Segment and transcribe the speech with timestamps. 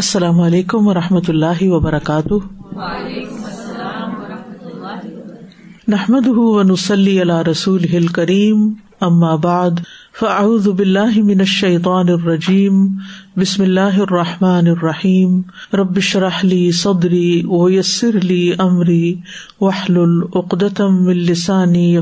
[0.00, 2.34] السلام علیکم و رحمۃ اللہ وبرکاتہ
[5.94, 6.26] نحمد
[7.48, 8.60] رسول ہل کریم
[9.08, 9.46] اماب
[10.22, 12.86] من الشيطان الرجیم
[13.40, 15.40] بسم اللہ الرحمٰن الرحیم
[15.82, 16.16] ربش
[16.82, 17.26] سودری
[17.58, 19.02] و یسر علی عمری
[19.60, 21.94] وحل واہلقدم السانی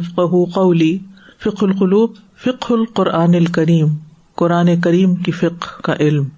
[0.54, 0.96] قولی
[1.44, 3.86] فق القلوب فق القرآن الکریم
[4.42, 6.28] قرآن کریم کی فقہ کا علم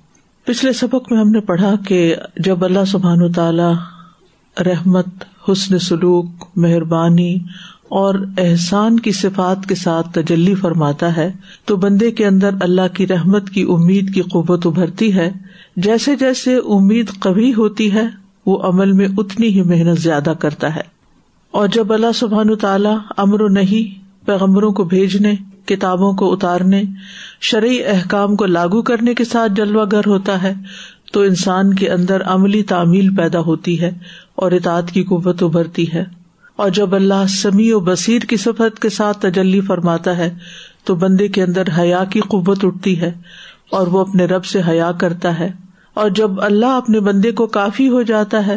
[0.49, 1.97] پچھلے سبق میں ہم نے پڑھا کہ
[2.45, 7.35] جب اللہ سبحان تعالی رحمت حسن سلوک مہربانی
[8.03, 8.15] اور
[8.45, 11.31] احسان کی صفات کے ساتھ تجلی فرماتا ہے
[11.71, 15.31] تو بندے کے اندر اللہ کی رحمت کی امید کی قوت ابھرتی ہے
[15.89, 18.07] جیسے جیسے امید قوی ہوتی ہے
[18.47, 20.83] وہ عمل میں اتنی ہی محنت زیادہ کرتا ہے
[21.61, 25.35] اور جب اللہ سبحان تعالیٰ امر و نہیں پیغمبروں کو بھیجنے
[25.69, 26.83] کتابوں کو اتارنے
[27.49, 30.53] شرعی احکام کو لاگو کرنے کے ساتھ جلوہ گر ہوتا ہے
[31.13, 33.91] تو انسان کے اندر عملی تعمیل پیدا ہوتی ہے
[34.45, 36.05] اور اطاعت کی قوت ابھرتی ہے
[36.65, 40.31] اور جب اللہ سمیع و بصیر کی صفت کے ساتھ تجلی فرماتا ہے
[40.89, 43.13] تو بندے کے اندر حیا کی قوت اٹھتی ہے
[43.79, 45.51] اور وہ اپنے رب سے حیا کرتا ہے
[46.03, 48.57] اور جب اللہ اپنے بندے کو کافی ہو جاتا ہے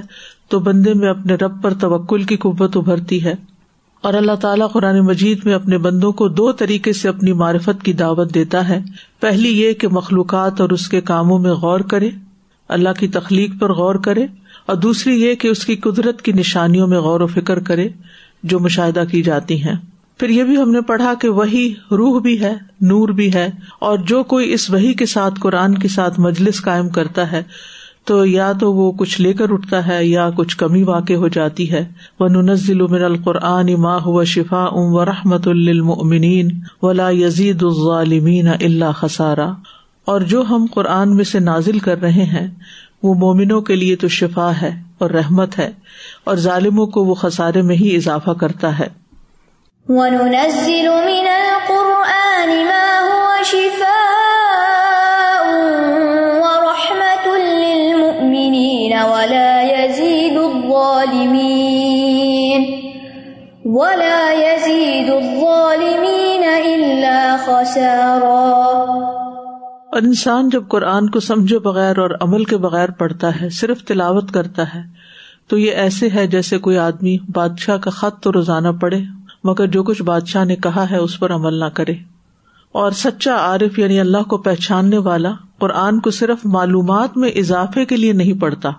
[0.49, 3.33] تو بندے میں اپنے رب پر توکل کی قوت ابھرتی ہے
[4.09, 7.93] اور اللہ تعالیٰ قرآن مجید میں اپنے بندوں کو دو طریقے سے اپنی معرفت کی
[7.97, 8.79] دعوت دیتا ہے
[9.21, 12.09] پہلی یہ کہ مخلوقات اور اس کے کاموں میں غور کرے
[12.77, 14.25] اللہ کی تخلیق پر غور کرے
[14.71, 17.87] اور دوسری یہ کہ اس کی قدرت کی نشانیوں میں غور و فکر کرے
[18.53, 19.75] جو مشاہدہ کی جاتی ہیں
[20.19, 22.53] پھر یہ بھی ہم نے پڑھا کہ وہی روح بھی ہے
[22.93, 23.49] نور بھی ہے
[23.89, 27.41] اور جو کوئی اس وہی کے ساتھ قرآن کے ساتھ مجلس قائم کرتا ہے
[28.09, 31.71] تو یا تو وہ کچھ لے کر اٹھتا ہے یا کچھ کمی واقع ہو جاتی
[31.71, 31.83] ہے
[32.19, 32.27] وہ
[33.05, 35.47] القرآن ما ہوا شفا ام و رحمت
[37.19, 39.49] یزید الظالمین اللہ خسارا
[40.11, 42.47] اور جو ہم قرآن میں سے نازل کر رہے ہیں
[43.03, 44.71] وہ مومنوں کے لیے تو شفا ہے
[45.03, 45.69] اور رحمت ہے
[46.31, 48.87] اور ظالموں کو وہ خسارے میں ہی اضافہ کرتا ہے
[69.99, 74.63] انسان جب قرآن کو سمجھے بغیر اور عمل کے بغیر پڑھتا ہے صرف تلاوت کرتا
[74.73, 74.81] ہے
[75.49, 78.99] تو یہ ایسے ہے جیسے کوئی آدمی بادشاہ کا خط تو روزانہ پڑے
[79.49, 81.93] مگر جو کچھ بادشاہ نے کہا ہے اس پر عمل نہ کرے
[82.81, 87.97] اور سچا عارف یعنی اللہ کو پہچاننے والا قرآن کو صرف معلومات میں اضافے کے
[87.97, 88.69] لیے نہیں پڑھتا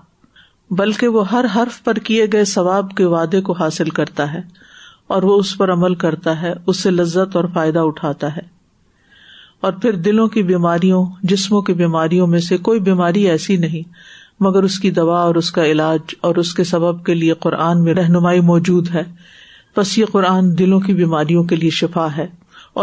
[0.78, 4.40] بلکہ وہ ہر حرف پر کیے گئے ثواب کے وعدے کو حاصل کرتا ہے
[5.14, 8.40] اور وہ اس پر عمل کرتا ہے اس سے لذت اور فائدہ اٹھاتا ہے
[9.66, 13.92] اور پھر دلوں کی بیماریوں جسموں کی بیماریوں میں سے کوئی بیماری ایسی نہیں
[14.46, 17.82] مگر اس کی دوا اور اس کا علاج اور اس کے سبب کے لیے قرآن
[17.84, 19.02] میں رہنمائی موجود ہے
[19.76, 22.26] بس یہ قرآن دلوں کی بیماریوں کے لیے شفا ہے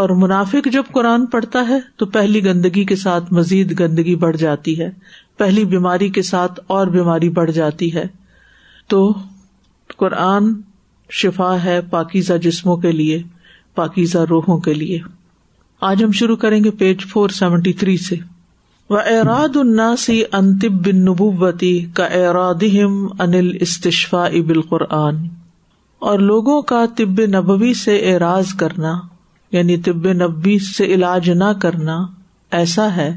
[0.00, 4.80] اور منافق جب قرآن پڑھتا ہے تو پہلی گندگی کے ساتھ مزید گندگی بڑھ جاتی
[4.80, 4.90] ہے
[5.44, 8.06] پہلی بیماری کے ساتھ اور بیماری بڑھ جاتی ہے
[8.94, 9.02] تو
[10.02, 10.52] قرآن
[11.18, 13.22] شفا ہے پاکیزہ جسموں کے لیے
[13.74, 14.98] پاکیزہ روحوں کے لیے
[15.88, 18.16] آج ہم شروع کریں گے پیج فور سیونٹی تھری سے
[19.18, 22.62] اراد انتب بن نبوتی کا اراد
[23.22, 25.26] انل استشفا ابل قرآن
[26.10, 28.92] اور لوگوں کا طب نبوی سے اعراض کرنا
[29.52, 31.96] یعنی طب نبی سے علاج نہ کرنا
[32.60, 33.10] ایسا ہے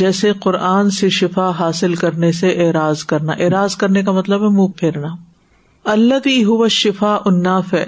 [0.00, 4.66] جیسے قرآن سے شفا حاصل کرنے سے اعراض کرنا اعراض کرنے کا مطلب ہے منہ
[4.78, 5.08] پھیرنا
[5.92, 7.86] اللہ ہوا شفا اناف ہے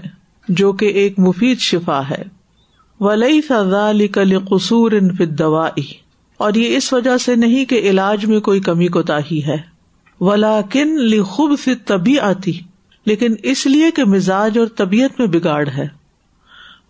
[0.61, 2.23] جو کہ ایک مفید شفا ہے
[3.05, 5.85] ولی سزا لکل قصور قصور دوای
[6.47, 9.57] اور یہ اس وجہ سے نہیں کہ علاج میں کوئی کمی کوتا ہی ہے
[10.29, 12.53] ولا کن لی خوب سے تبھی آتی
[13.07, 15.87] لیکن اس لیے کہ مزاج اور طبیعت میں بگاڑ ہے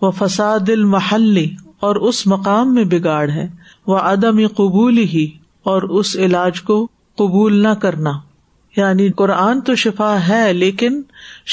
[0.03, 1.49] وہ فساد المحلی
[1.87, 3.47] اور اس مقام میں بگاڑ ہے
[3.87, 5.27] وہ عدم قبول ہی
[5.73, 6.87] اور اس علاج کو
[7.19, 8.11] قبول نہ کرنا
[8.77, 11.01] یعنی قرآن تو شفا ہے لیکن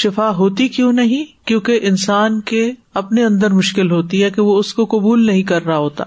[0.02, 2.60] شفا ہوتی کیوں نہیں کیوں کہ انسان کے
[3.00, 6.04] اپنے اندر مشکل ہوتی ہے کہ وہ اس کو قبول نہیں کر رہا ہوتا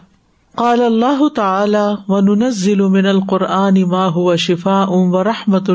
[0.61, 1.77] قال اللہ تعالی
[2.07, 5.69] وننزل من اما ما شفا ام و رحمت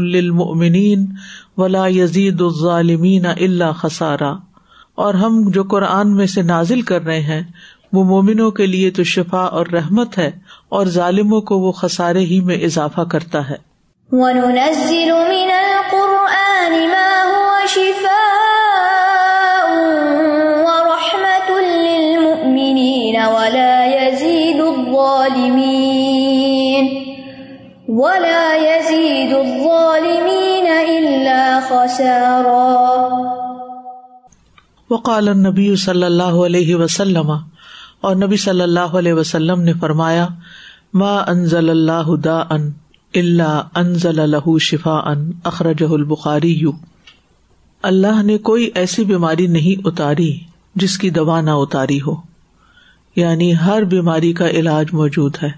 [1.61, 4.33] ولا يزيد الظالمین اللہ خسارا
[5.05, 7.43] اور ہم جو قرآن میں سے نازل کر رہے ہیں
[7.97, 10.31] وہ مومنوں کے لیے تو شفا اور رحمت ہے
[10.79, 13.57] اور ظالموں کو وہ خسارے ہی میں اضافہ کرتا ہے
[14.21, 19.67] وَنُنَزِّلُ مِنَ الْقُرْآنِ مَا هُوَ شِفَاءٌ
[20.69, 24.67] وَرَحْمَةٌ لِّلْمُؤْمِنِينَ وَلَا وَلَا يَزِيدُ
[28.65, 33.25] يَزِيدُ الظَّالِمِينَ الظَّالِمِينَ إِلَّا خَسَارًا
[34.95, 40.27] وقال النبی صلی اللہ علیہ وسلم اور نبی صلی اللہ علیہ وسلم نے فرمایا
[41.07, 42.15] ما انزل اللہ
[43.21, 46.71] اللہ انزل الح شفا ان اخرج الباری یو
[47.89, 50.33] اللہ نے کوئی ایسی بیماری نہیں اتاری
[50.83, 52.15] جس کی دوا نہ اتاری ہو
[53.17, 55.49] یعنی ہر بیماری کا علاج موجود ہے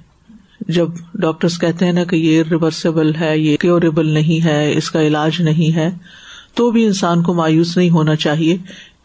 [0.78, 0.88] جب
[1.24, 5.40] ڈاکٹرس کہتے ہیں نا کہ یہ ریورسیبل ہے یہ کیوریبل نہیں ہے اس کا علاج
[5.50, 5.88] نہیں ہے
[6.56, 8.56] تو بھی انسان کو مایوس نہیں ہونا چاہیے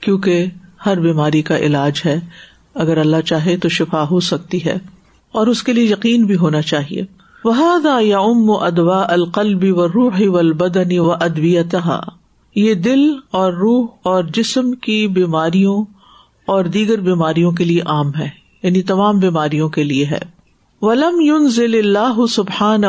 [0.06, 0.46] کیونکہ
[0.86, 2.18] ہر بیماری کا علاج ہے
[2.86, 4.78] اگر اللہ چاہے تو شفا ہو سکتی ہے
[5.40, 7.04] اور اس کے لیے یقین بھی ہونا چاہیے
[7.46, 12.00] یا ام و ادوا القلبی و روح البدنی و ادویتا
[12.56, 13.04] یہ دل
[13.40, 15.84] اور روح اور جسم کی بیماریوں
[16.54, 18.30] اور دیگر بیماریوں کے لیے عام ہے
[18.64, 20.20] یعنی تمام بیماریوں کے لیے ہے
[20.82, 22.84] ولم یون ضل اللہ سبحان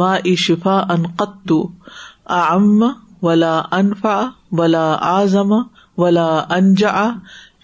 [0.00, 1.62] اشفا ان قطو
[2.38, 2.82] ام
[3.22, 4.18] ولا انفا
[4.58, 5.52] ولا اعظم
[6.02, 7.08] ولا انجا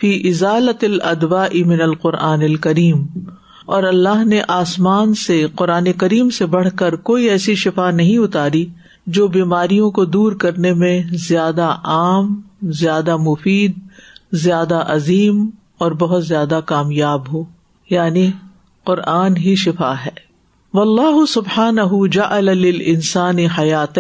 [0.01, 3.05] فی ازالت الدوا امن القرآن الکریم
[3.77, 8.65] اور اللہ نے آسمان سے قرآن کریم سے بڑھ کر کوئی ایسی شفا نہیں اتاری
[9.17, 10.93] جو بیماریوں کو دور کرنے میں
[11.29, 12.33] زیادہ عام
[12.79, 13.73] زیادہ مفید
[14.45, 15.43] زیادہ عظیم
[15.87, 17.43] اور بہت زیادہ کامیاب ہو
[17.91, 18.25] یعنی
[18.91, 20.11] قرآن ہی شفا ہے
[20.75, 21.79] و اللہ سبحان
[22.19, 22.81] جا الل
[23.59, 23.99] حیات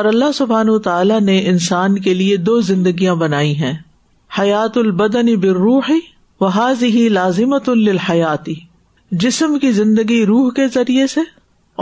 [0.00, 3.74] اور اللہ سبحان تعالیٰ نے انسان کے لیے دو زندگیاں بنائی ہیں
[4.40, 5.90] حیات البدنی بروح
[6.40, 8.54] و حاضی لازمت الحیاتی
[9.22, 11.20] جسم کی زندگی روح کے ذریعے سے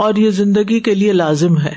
[0.03, 1.73] اور یہ زندگی کے لیے لازم ہے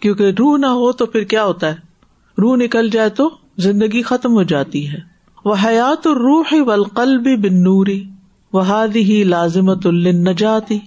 [0.00, 3.28] کیونکہ روح نہ ہو تو پھر کیا ہوتا ہے روح نکل جائے تو
[3.66, 4.98] زندگی ختم ہو جاتی ہے
[5.44, 8.02] وہ حیات روح و القلب بن نوری
[8.52, 10.78] وہاد ہی لازمت الن نہ جاتی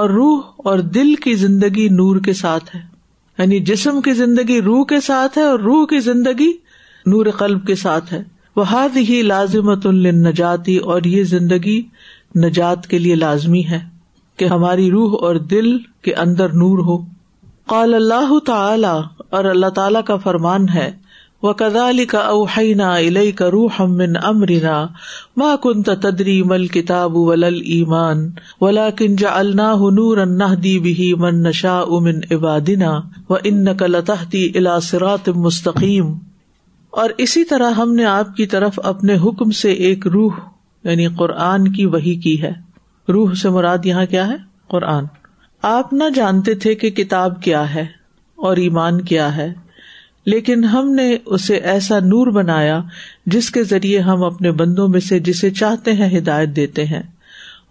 [0.00, 2.80] اور روح اور دل کی زندگی نور کے ساتھ ہے
[3.38, 6.50] یعنی جسم کی زندگی روح کے ساتھ ہے اور روح کی زندگی
[7.14, 8.22] نور قلب کے ساتھ ہے
[8.56, 11.80] وہاد ہی لازمت الن نہ جاتی اور یہ زندگی
[12.38, 13.78] نجات کے لیے لازمی ہے
[14.38, 16.96] کہ ہماری روح اور دل کے اندر نور ہو
[17.72, 18.86] قال اللہ تعالی
[19.36, 20.90] اور اللہ تعالیٰ کا فرمان ہے
[21.42, 22.88] وہ کدالی کا اوہینا
[24.28, 24.74] امرینا
[25.36, 28.28] ما کن تدری مل کتاب ولل ایمان
[28.60, 32.90] ولا کن جا ولاکنجا اللہ دی بھی من نشا امن عبادنا
[33.30, 36.12] و ان کلتحتی الاسرات مستقیم
[37.00, 40.38] اور اسی طرح ہم نے آپ کی طرف اپنے حکم سے ایک روح
[40.84, 42.52] یعنی قرآن کی وہی کی ہے
[43.12, 44.34] روح سے مراد یہاں کیا ہے
[44.70, 45.04] قرآن
[45.70, 47.86] آپ نہ جانتے تھے کہ کتاب کیا ہے
[48.48, 49.52] اور ایمان کیا ہے
[50.32, 52.80] لیکن ہم نے اسے ایسا نور بنایا
[53.34, 57.02] جس کے ذریعے ہم اپنے بندوں میں سے جسے چاہتے ہیں ہدایت دیتے ہیں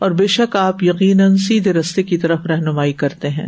[0.06, 3.48] اور بے شک آپ یقیناً سیدھے رستے کی طرف رہنمائی کرتے ہیں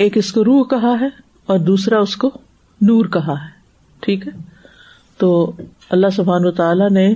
[0.00, 1.06] ایک اس کو روح کہا ہے
[1.52, 2.30] اور دوسرا اس کو
[2.90, 3.50] نور کہا ہے
[4.06, 4.30] ٹھیک ہے
[5.18, 5.30] تو
[5.96, 7.08] اللہ سبحان و تعالیٰ نے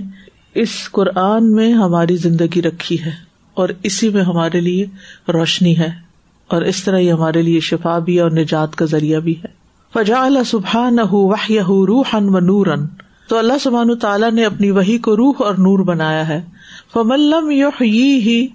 [0.63, 3.11] اس قرآن میں ہماری زندگی رکھی ہے
[3.61, 4.85] اور اسی میں ہمارے لیے
[5.33, 5.89] روشنی ہے
[6.55, 9.47] اور اس طرح یہ ہمارے لیے شفا بھی اور نجات کا ذریعہ بھی ہے
[9.93, 10.99] فجا اللہ سبحان
[11.89, 12.85] روحن و نورن
[13.29, 16.41] تو اللہ سبحان تعالیٰ نے اپنی وہی کو روح اور نور بنایا ہے
[16.93, 18.45] فملم یوح ہی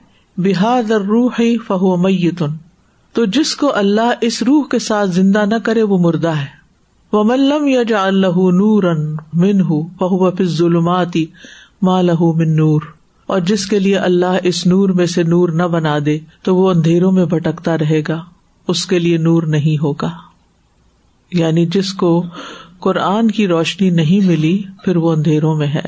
[0.45, 2.57] بحاد روح فہو میتن
[3.14, 6.47] تو جس کو اللہ اس روح کے ساتھ زندہ نہ کرے وہ مردہ ہے
[7.12, 9.02] وہ ملم یا جا اللہ نور ان
[9.42, 9.62] منہ
[10.00, 11.16] بہو بہت ظلمات
[11.87, 12.12] ماں لہ
[12.59, 12.81] نور
[13.35, 16.69] اور جس کے لیے اللہ اس نور میں سے نور نہ بنا دے تو وہ
[16.71, 18.21] اندھیروں میں بھٹکتا رہے گا
[18.75, 20.11] اس کے لیے نور نہیں ہوگا
[21.38, 22.11] یعنی جس کو
[22.87, 25.85] قرآن کی روشنی نہیں ملی پھر وہ اندھیروں میں ہے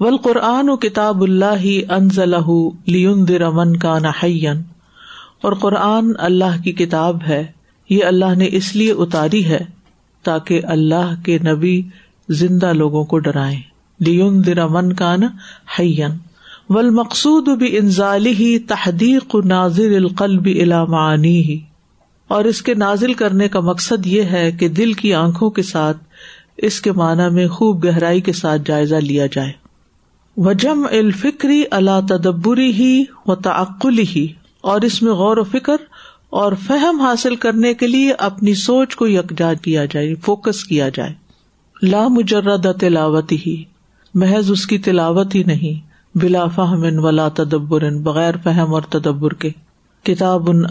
[0.00, 1.66] ول قرآن و کتاب اللہ
[1.98, 4.22] انز لیون لی رمن کا نہ
[5.48, 7.44] اور قرآن اللہ کی کتاب ہے
[7.90, 9.60] یہ اللہ نے اس لیے اتاری ہے
[10.24, 11.80] تاکہ اللہ کے نبی
[12.40, 13.60] زندہ لوگوں کو ڈرائیں
[14.72, 15.22] من کان
[15.78, 16.12] حن
[16.70, 21.58] و بھی انزالی ہی تحدیق نازل القلب علامانی ہی
[22.36, 25.96] اور اس کے نازل کرنے کا مقصد یہ ہے کہ دل کی آنکھوں کے ساتھ
[26.68, 29.52] اس کے معنی میں خوب گہرائی کے ساتھ جائزہ لیا جائے
[30.48, 32.92] وجم الفکری اللہ تدبری ہی
[33.26, 34.26] و تعقلی ہی
[34.70, 35.76] اور اس میں غور و فکر
[36.40, 41.98] اور فہم حاصل کرنے کے لیے اپنی سوچ کو یکجا کیا جائے فوکس کیا جائے
[42.16, 43.56] مجرد تلاوت ہی
[44.22, 45.88] محض اس کی تلاوت ہی نہیں
[46.18, 49.50] بلا فہم ولا تدبر بغیر فہم اور تدبر کے
[50.04, 50.66] کتاب ان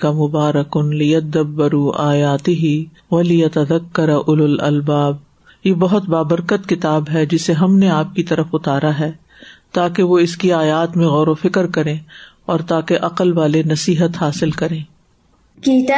[0.00, 2.72] کا مبارک ان لیت دبرو آیاتی ہی
[3.10, 5.16] ولی تک کر ال الباب
[5.64, 9.10] یہ بہت بابرکت کتاب ہے جسے ہم نے آپ کی طرف اتارا ہے
[9.74, 11.94] تاکہ وہ اس کی آیات میں غور و فکر کرے
[12.52, 14.78] اور تاکہ عقل والے نصیحت حاصل کرے
[15.66, 15.92] کتاب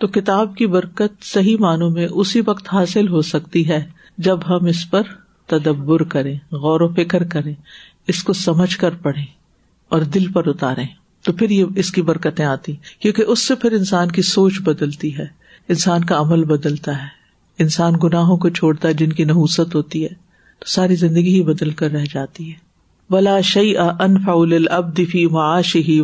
[0.00, 3.82] تو کتاب کی برکت صحیح معنوں میں اسی وقت حاصل ہو سکتی ہے
[4.30, 5.12] جب ہم اس پر
[5.56, 7.54] تدبر کریں غور و فکر کریں
[8.12, 9.26] اس کو سمجھ کر پڑھیں
[9.94, 10.84] اور دل پر اتارے
[11.26, 15.16] تو پھر یہ اس کی برکتیں آتی کیونکہ اس سے پھر انسان کی سوچ بدلتی
[15.16, 15.24] ہے
[15.74, 17.06] انسان کا عمل بدلتا ہے
[17.64, 20.08] انسان گناہوں کو چھوڑتا ہے جن کی نحوست ہوتی ہے
[20.58, 22.64] تو ساری زندگی ہی بدل کر رہ جاتی ہے
[23.14, 25.24] بلا شعی آ ان معاش اب دفی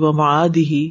[0.00, 0.88] و معاد ہی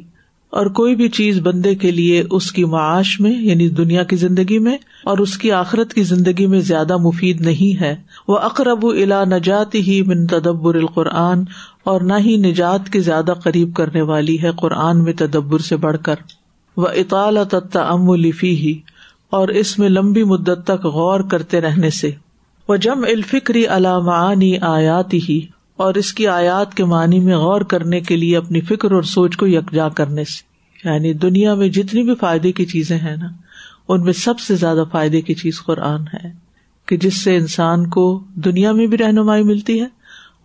[0.60, 4.58] اور کوئی بھی چیز بندے کے لیے اس کی معاش میں یعنی دنیا کی زندگی
[4.66, 4.76] میں
[5.12, 7.94] اور اس کی آخرت کی زندگی میں زیادہ مفید نہیں ہے
[8.28, 11.44] وہ اقرب الا الا نجاتی من تدبر القرآن
[11.90, 15.96] اور نہ ہی نجات کے زیادہ قریب کرنے والی ہے قرآن میں تدبر سے بڑھ
[16.04, 16.20] کر
[16.82, 18.78] وہ اطالع تم و لفی ہی
[19.38, 22.10] اور اس میں لمبی مدت تک غور کرتے رہنے سے
[22.68, 25.40] وہ جم الفکری علامانی آیات ہی
[25.86, 29.36] اور اس کی آیات کے معنی میں غور کرنے کے لیے اپنی فکر اور سوچ
[29.36, 30.50] کو یکجا کرنے سے
[30.88, 33.28] یعنی دنیا میں جتنی بھی فائدے کی چیزیں ہیں نا
[33.92, 36.30] ان میں سب سے زیادہ فائدے کی چیز قرآن ہے
[36.88, 38.04] کہ جس سے انسان کو
[38.44, 39.86] دنیا میں بھی رہنمائی ملتی ہے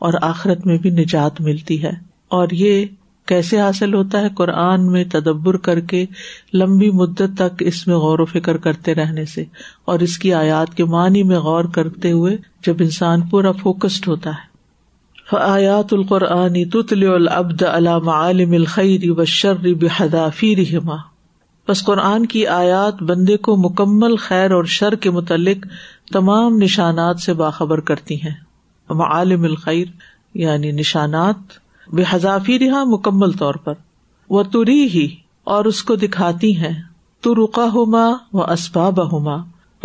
[0.05, 1.91] اور آخرت میں بھی نجات ملتی ہے
[2.39, 2.85] اور یہ
[3.27, 6.05] کیسے حاصل ہوتا ہے قرآن میں تدبر کر کے
[6.53, 9.43] لمبی مدت تک اس میں غور و فکر کرتے رہنے سے
[9.93, 12.35] اور اس کی آیات کے معنی میں غور کرتے ہوئے
[12.65, 18.53] جب انسان پورا فوکسڈ ہوتا ہے آیات القرآن تتل العبد علام عالم
[19.09, 20.95] و بشر بحدافی رحما
[21.69, 25.65] بس قرآن کی آیات بندے کو مکمل خیر اور شر کے متعلق
[26.13, 28.31] تمام نشانات سے باخبر کرتی ہیں
[28.91, 29.87] عالم الخیر
[30.41, 31.57] یعنی نشانات
[31.95, 33.73] بے حضافی رہا مکمل طور پر
[34.29, 35.07] وہ تری ہی
[35.55, 36.73] اور اس کو دکھاتی ہیں
[37.23, 39.35] ترقا ہوما و اسباب ہوما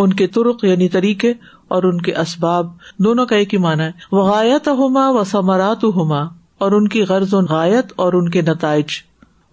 [0.02, 1.32] ان کے ترک یعنی طریقے
[1.76, 2.70] اور ان کے اسباب
[3.04, 6.22] دونوں کا ایک ہی مانا ہے وہ غایت ہوما و ثمرات ہوما
[6.64, 9.00] اور ان کی غرض و غایت اور ان کے نتائج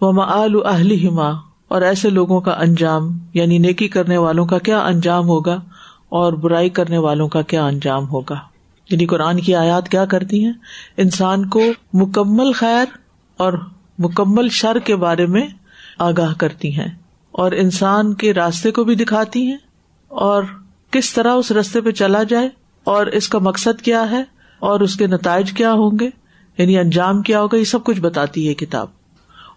[0.08, 1.30] و مل اہلی ہما
[1.78, 5.60] اور ایسے لوگوں کا انجام یعنی نیکی کرنے والوں کا کیا انجام ہوگا
[6.22, 8.36] اور برائی کرنے والوں کا کیا انجام ہوگا
[8.92, 10.52] یعنی قرآن کی آیات کیا کرتی ہیں
[11.04, 11.62] انسان کو
[12.02, 12.96] مکمل خیر
[13.46, 13.54] اور
[14.04, 15.48] مکمل شر کے بارے میں
[16.08, 16.88] آگاہ کرتی ہیں
[17.44, 19.58] اور انسان کے راستے کو بھی دکھاتی ہیں
[20.28, 20.44] اور
[20.92, 22.50] کس طرح اس رستے پہ چلا جائے
[22.94, 24.22] اور اس کا مقصد کیا ہے
[24.70, 26.10] اور اس کے نتائج کیا ہوں گے
[26.58, 28.88] یعنی انجام کیا ہوگا یہ سب کچھ بتاتی ہے کتاب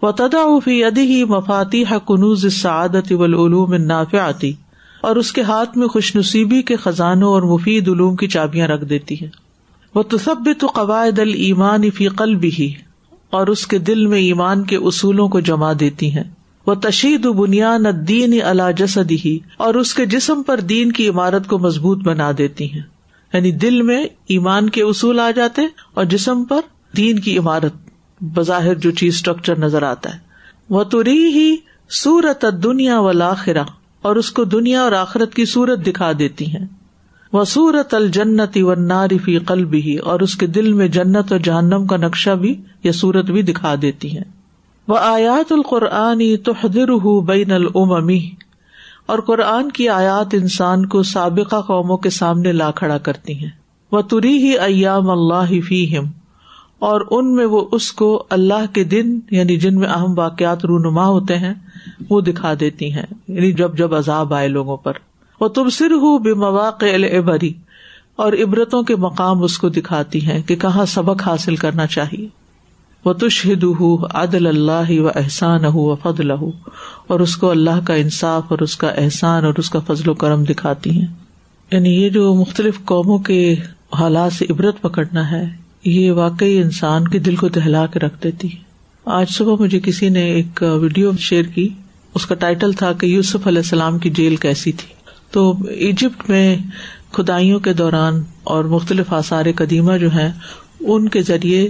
[0.04, 3.12] و تدا فی ادی ہی مفاتی حکن سعادت
[3.70, 4.52] میں نافیہ آتی
[5.08, 8.84] اور اس کے ہاتھ میں خوش نصیبی کے خزانوں اور مفید علوم کی چابیاں رکھ
[8.90, 9.28] دیتی ہے
[9.94, 12.72] وہ تصبت قواعد المان فیقل بھی
[13.38, 16.22] اور اس کے دل میں ایمان کے اصولوں کو جما دیتی ہیں
[16.66, 21.08] وہ تشید و بنیاد دین الا جسد ہی اور اس کے جسم پر دین کی
[21.08, 22.82] عمارت کو مضبوط بنا دیتی ہیں
[23.32, 24.02] یعنی دل میں
[24.34, 25.62] ایمان کے اصول آ جاتے
[25.96, 26.60] اور جسم پر
[26.96, 27.74] دین کی عمارت
[28.34, 30.18] بظاہر جو چیز اسٹرکچر نظر آتا ہے
[30.76, 31.54] وہ تو ری ہی
[32.02, 33.62] سورت دنیا والا خرا
[34.08, 36.64] اور اس کو دنیا اور آخرت کی سورت دکھا دیتی ہیں
[37.32, 38.56] وہ سورت الجنت
[39.48, 42.54] قلب ہی اور اس کے دل میں جنت اور جہنم کا نقشہ بھی
[42.84, 44.24] یا سورت بھی دکھا دیتی ہیں
[44.88, 46.76] وہ آیات القرآن توحد
[47.26, 48.10] بین الم
[49.12, 53.50] اور قرآن کی آیات انسان کو سابقہ قوموں کے سامنے لا کھڑا کرتی ہیں
[53.92, 56.04] وہ تری ہی ایام اللہ فیم
[56.88, 61.04] اور ان میں وہ اس کو اللہ کے دن یعنی جن میں اہم واقعات رونما
[61.08, 61.52] ہوتے ہیں
[62.08, 63.02] وہ دکھا دیتی ہیں
[63.34, 64.96] یعنی جب جب عذاب آئے لوگوں پر
[65.40, 67.52] وہ تم سر ہو بے مواقع البری
[68.24, 72.26] اور عبرتوں کے مقام اس کو دکھاتی ہیں کہ کہاں سبق حاصل کرنا چاہیے
[73.04, 77.94] وہ تشہد ہو عدل اللہ و احسان ہو و فضل اور اس کو اللہ کا
[78.06, 81.06] انصاف اور اس کا احسان اور اس کا فضل و کرم دکھاتی ہیں
[81.72, 83.42] یعنی یہ جو مختلف قوموں کے
[83.98, 85.44] حالات سے عبرت پکڑنا ہے
[85.84, 88.60] یہ واقعی انسان کے دل کو دہلا کے رکھ دیتی ہے
[89.20, 91.68] آج صبح مجھے کسی نے ایک ویڈیو شیئر کی
[92.14, 94.92] اس کا ٹائٹل تھا کہ یوسف علیہ السلام کی جیل کیسی تھی
[95.32, 96.56] تو ایجپٹ میں
[97.14, 98.22] کھدائیوں کے دوران
[98.52, 100.28] اور مختلف آثار قدیمہ جو ہیں
[100.94, 101.68] ان کے ذریعے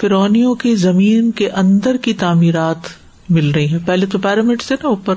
[0.00, 2.88] فرونیوں کی زمین کے اندر کی تعمیرات
[3.36, 5.14] مل رہی ہیں پہلے تو پیرامڈ سے نا اوپر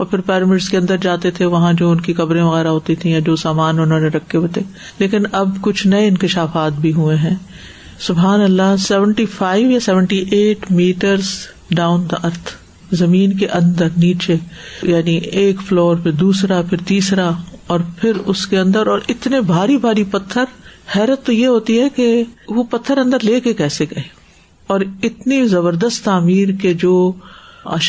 [0.00, 3.10] اور پھر پیرامڈس کے اندر جاتے تھے وہاں جو ان کی قبریں وغیرہ ہوتی تھیں
[3.12, 4.62] یا جو سامان انہوں نے رکھے ہوئے تھے
[4.98, 7.34] لیکن اب کچھ نئے انکشافات بھی ہوئے ہیں
[8.06, 11.32] سبحان اللہ سیونٹی فائیو یا seventy eight meters
[11.80, 12.52] down the earth
[13.00, 14.36] زمین کے اندر نیچے
[14.92, 17.30] یعنی ایک فلور پہ دوسرا پھر تیسرا
[17.74, 20.44] اور پھر اس کے اندر اور اتنے بھاری بھاری پتھر
[20.96, 22.06] حیرت تو یہ ہوتی ہے کہ
[22.54, 24.02] وہ پتھر اندر لے کے کیسے گئے
[24.72, 24.80] اور
[25.10, 26.94] اتنی زبردست تعمیر کے جو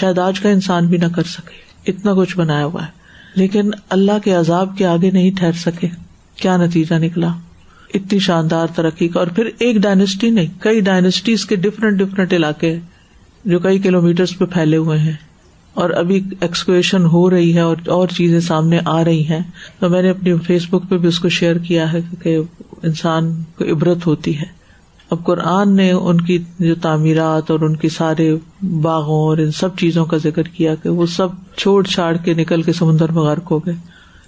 [0.02, 3.00] شاید آج کا انسان بھی نہ کر سکے اتنا کچھ بنایا ہوا ہے
[3.36, 5.88] لیکن اللہ کے عذاب کے آگے نہیں ٹھہر سکے
[6.42, 7.28] کیا نتیجہ نکلا
[7.94, 12.78] اتنی شاندار ترقی کا اور پھر ایک ڈائنیسٹی نہیں کئی ڈائنیسٹیز کے ڈفرینٹ ڈفرینٹ علاقے
[13.54, 15.14] جو کئی کلو میٹر پہ پھیلے ہوئے ہیں
[15.82, 19.40] اور ابھی ایکسکویشن ہو رہی ہے اور اور چیزیں سامنے آ رہی ہیں
[19.80, 23.34] تو میں نے اپنی فیس بک پہ بھی اس کو شیئر کیا ہے کہ انسان
[23.58, 24.46] کو عبرت ہوتی ہے
[25.14, 28.30] اب قرآن نے ان کی جو تعمیرات اور ان کے سارے
[28.82, 32.62] باغوں اور ان سب چیزوں کا ذکر کیا کہ وہ سب چھوڑ چھاڑ کے نکل
[32.68, 33.74] کے سمندر میں غرق ہو گئے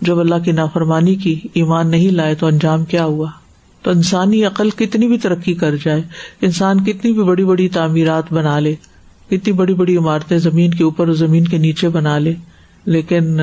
[0.10, 3.28] جب اللہ کی نافرمانی کی ایمان نہیں لائے تو انجام کیا ہوا
[3.84, 6.02] تو انسانی عقل کتنی بھی ترقی کر جائے
[6.50, 8.74] انسان کتنی بھی بڑی بڑی تعمیرات بنا لے
[9.30, 12.34] کتنی بڑی بڑی عمارتیں زمین کے اوپر اور زمین کے نیچے بنا لے
[12.96, 13.40] لیکن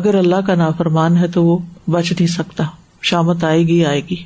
[0.00, 1.58] اگر اللہ کا نافرمان ہے تو وہ
[1.90, 2.64] بچ نہیں سکتا
[3.10, 4.16] شامت آئے گی آئے گی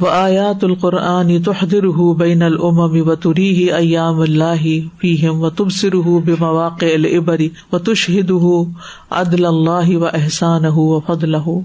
[0.00, 1.84] و آیات القرآن تحدر
[2.18, 2.42] بین
[3.10, 4.64] و تری ایام اللہ
[5.00, 6.86] فیم و تب سر بے مواقع
[7.72, 8.52] و تشہد ہُو
[9.20, 11.58] عدل اللہ و احسان و فضل ہُو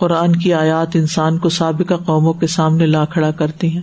[0.00, 3.82] قرآن کی آیات انسان کو سابقہ قوموں کے سامنے لا کھڑا کرتی ہیں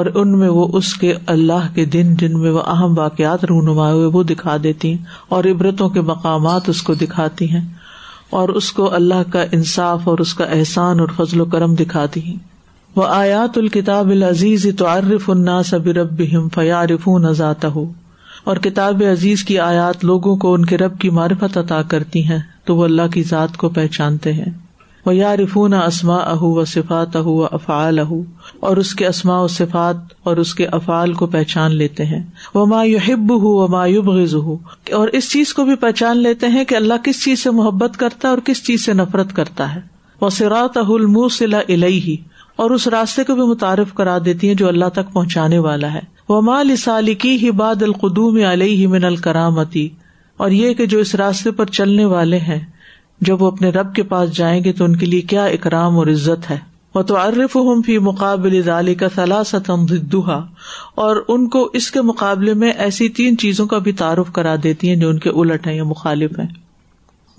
[0.00, 3.90] اور ان میں وہ اس کے اللہ کے دن جن میں وہ اہم واقعات رونما
[3.92, 5.04] ہوئے، وہ دکھا دیتی ہیں
[5.36, 7.64] اور عبرتوں کے مقامات اس کو دکھاتی ہیں
[8.40, 12.20] اور اس کو اللہ کا انصاف اور اس کا احسان اور فضل و کرم دکھاتی
[12.24, 12.36] ہیں
[12.96, 15.98] وہ آیات الکتاب العزیز تو عرف النا صبر
[16.54, 17.84] فارفون ذات ہو
[18.50, 22.38] اور کتاب عزیز کی آیات لوگوں کو ان کے رب کی معرفت عطا کرتی ہیں
[22.66, 24.50] تو وہ اللہ کی ذات کو پہچانتے ہیں
[25.06, 25.34] وہ یا
[25.68, 28.12] نہ اسما اہ و صفات اہ و افعال اہ
[28.68, 32.22] اور اس کے اسما و صفات اور اس کے افعال کو پہچان لیتے ہیں
[32.54, 34.56] وہ ما یو ہب ہُو و مایوب غز ہو
[34.98, 38.28] اور اس چیز کو بھی پہچان لیتے ہیں کہ اللہ کس چیز سے محبت کرتا
[38.28, 39.80] ہے اور کس چیز سے نفرت کرتا ہے
[40.20, 42.10] وہ سراۃح المو سلا اللہ
[42.60, 46.00] اور اس راستے کو بھی متعارف کرا دیتی ہیں جو اللہ تک پہنچانے والا ہے
[46.28, 49.88] وہ مال سالکی کی ہی باد القدوم علیہ من الکرامتی
[50.44, 52.58] اور یہ کہ جو اس راستے پر چلنے والے ہیں
[53.28, 56.06] جب وہ اپنے رب کے پاس جائیں گے تو ان کے لیے کیا اکرام اور
[56.12, 56.56] عزت ہے
[56.94, 59.84] وہ تو عرف فی مقابل ضالح کا سلاستم
[60.14, 60.38] دا
[61.04, 64.88] اور ان کو اس کے مقابلے میں ایسی تین چیزوں کا بھی تعارف کرا دیتی
[64.88, 66.46] ہیں جو ان کے الٹ ہیں یا مخالف ہیں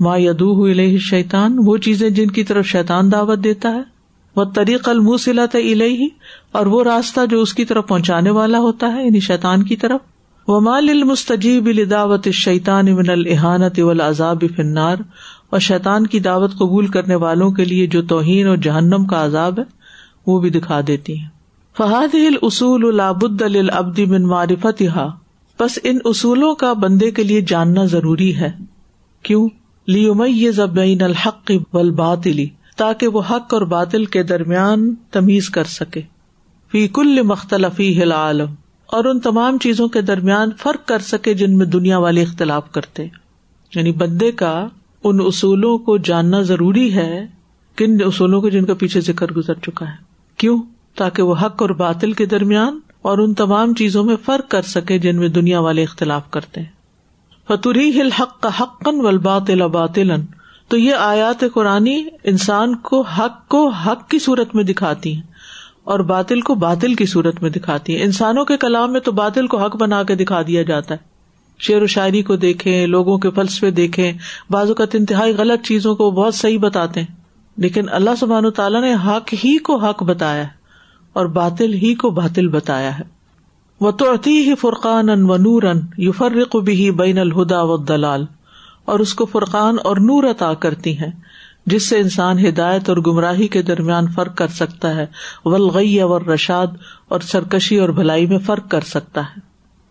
[0.07, 3.91] ماں یادو شیتان وہ چیزیں جن کی طرف شیتان دعوت دیتا ہے
[4.35, 6.07] وہ طریق الموس علیہ ہی
[6.59, 9.99] اور وہ راستہ جو اس کی طرف پہنچانے والا ہوتا ہے یعنی شیطان کی طرف
[10.49, 12.27] وہ مال ومالستیبل دعوت
[13.81, 14.97] اول عذاب فنار
[15.49, 19.59] اور شیطان کی دعوت قبول کرنے والوں کے لیے جو توہین اور جہنم کا عذاب
[19.59, 19.63] ہے
[20.27, 21.27] وہ بھی دکھا دیتی ہیں
[21.77, 24.81] فہاد اصول العبد البدی بن معرفت
[25.59, 28.51] بس ان اصولوں کا بندے کے لیے جاننا ضروری ہے
[29.23, 29.47] کیوں
[30.55, 32.45] زبین الحق بالباتی
[32.77, 36.01] تاکہ وہ حق اور باطل کے درمیان تمیز کر سکے
[36.71, 38.53] فی کل مختلفی ہل عالم
[38.97, 43.05] اور ان تمام چیزوں کے درمیان فرق کر سکے جن میں دنیا والے اختلاف کرتے
[43.75, 44.53] یعنی بندے کا
[45.09, 47.09] ان اصولوں کو جاننا ضروری ہے
[47.77, 49.95] کن اصولوں کو جن کا پیچھے ذکر گزر چکا ہے
[50.43, 50.57] کیوں
[50.97, 52.79] تاکہ وہ حق اور باطل کے درمیان
[53.11, 56.61] اور ان تمام چیزوں میں فرق کر سکے جن میں دنیا والے اختلاف کرتے
[57.47, 60.11] فتوری ہل حق کا حق و باطل باطل
[60.69, 61.87] تو یہ آیات قرآن
[62.31, 65.21] انسان کو حق کو حق کی صورت میں دکھاتی ہیں
[65.93, 69.47] اور باطل کو باطل کی صورت میں دکھاتی ہیں انسانوں کے کلام میں تو باطل
[69.53, 71.11] کو حق بنا کے دکھا دیا جاتا ہے
[71.65, 74.11] شعر و شاعری کو دیکھیں لوگوں کے فلسفے دیکھیں
[74.51, 77.15] بعض اوقات انتہائی غلط چیزوں کو بہت صحیح بتاتے ہیں
[77.65, 80.61] لیکن اللہ سبحان تعالیٰ نے حق ہی کو حق بتایا ہے
[81.21, 83.03] اور باطل ہی کو باطل بتایا ہے
[83.81, 85.27] وہ تو ہی فرقان ان
[85.97, 88.25] یو فرق بھی بین الہدا و دلال
[88.91, 91.11] اور اس کو فرقان اور نور عطا کرتی ہیں
[91.71, 95.05] جس سے انسان ہدایت اور گمراہی کے درمیان فرق کر سکتا ہے
[95.45, 96.67] ولغی اور رشاد
[97.15, 99.39] اور سرکشی اور بھلائی میں فرق کر سکتا ہے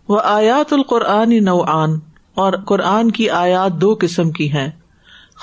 [0.09, 1.99] وہ آیات القرآن نوعان
[2.43, 4.69] اور قرآن کی آیات دو قسم کی ہیں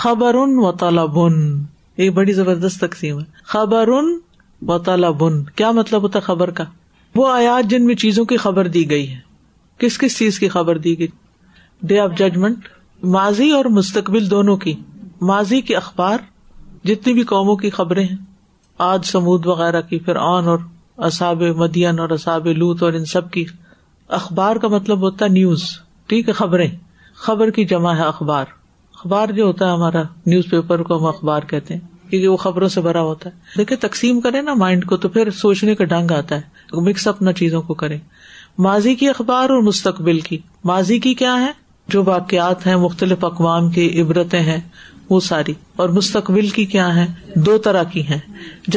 [0.02, 1.36] خبر ان و تالابن
[2.14, 4.04] بڑی زبردست تقسیم ہے خبر ان
[4.72, 6.64] و تالابن کیا مطلب ہوتا خبر کا
[7.16, 9.18] وہ آیات جن میں چیزوں کی خبر دی گئی ہے
[9.78, 11.06] کس کس چیز کی خبر دی گئی
[11.90, 12.68] ڈے آف ججمنٹ
[13.02, 14.74] ماضی اور مستقبل دونوں کی
[15.28, 16.18] ماضی کی اخبار
[16.88, 18.16] جتنی بھی قوموں کی خبریں ہیں
[18.86, 20.58] آج سمود وغیرہ کی پھر آن اور
[21.08, 23.44] اصاب مدین اور اصاب لوت اور ان سب کی
[24.18, 25.62] اخبار کا مطلب ہوتا ہے نیوز
[26.08, 26.66] ٹھیک ہے خبریں
[27.26, 28.44] خبر کی جمع ہے اخبار
[28.98, 32.68] اخبار جو ہوتا ہے ہمارا نیوز پیپر کو ہم اخبار کہتے ہیں کیونکہ وہ خبروں
[32.68, 36.10] سے بھرا ہوتا ہے دیکھے تقسیم کریں نا مائنڈ کو تو پھر سوچنے کا ڈھنگ
[36.16, 37.98] آتا ہے مکس اپنا چیزوں کو کریں
[38.66, 40.38] ماضی کی اخبار اور مستقبل کی
[40.72, 41.50] ماضی کی کیا ہے
[41.92, 44.58] جو واقعات ہیں مختلف اقوام کی عبرتیں ہیں
[45.10, 47.06] وہ ساری اور مستقبل کی کیا ہیں
[47.46, 48.18] دو طرح کی ہیں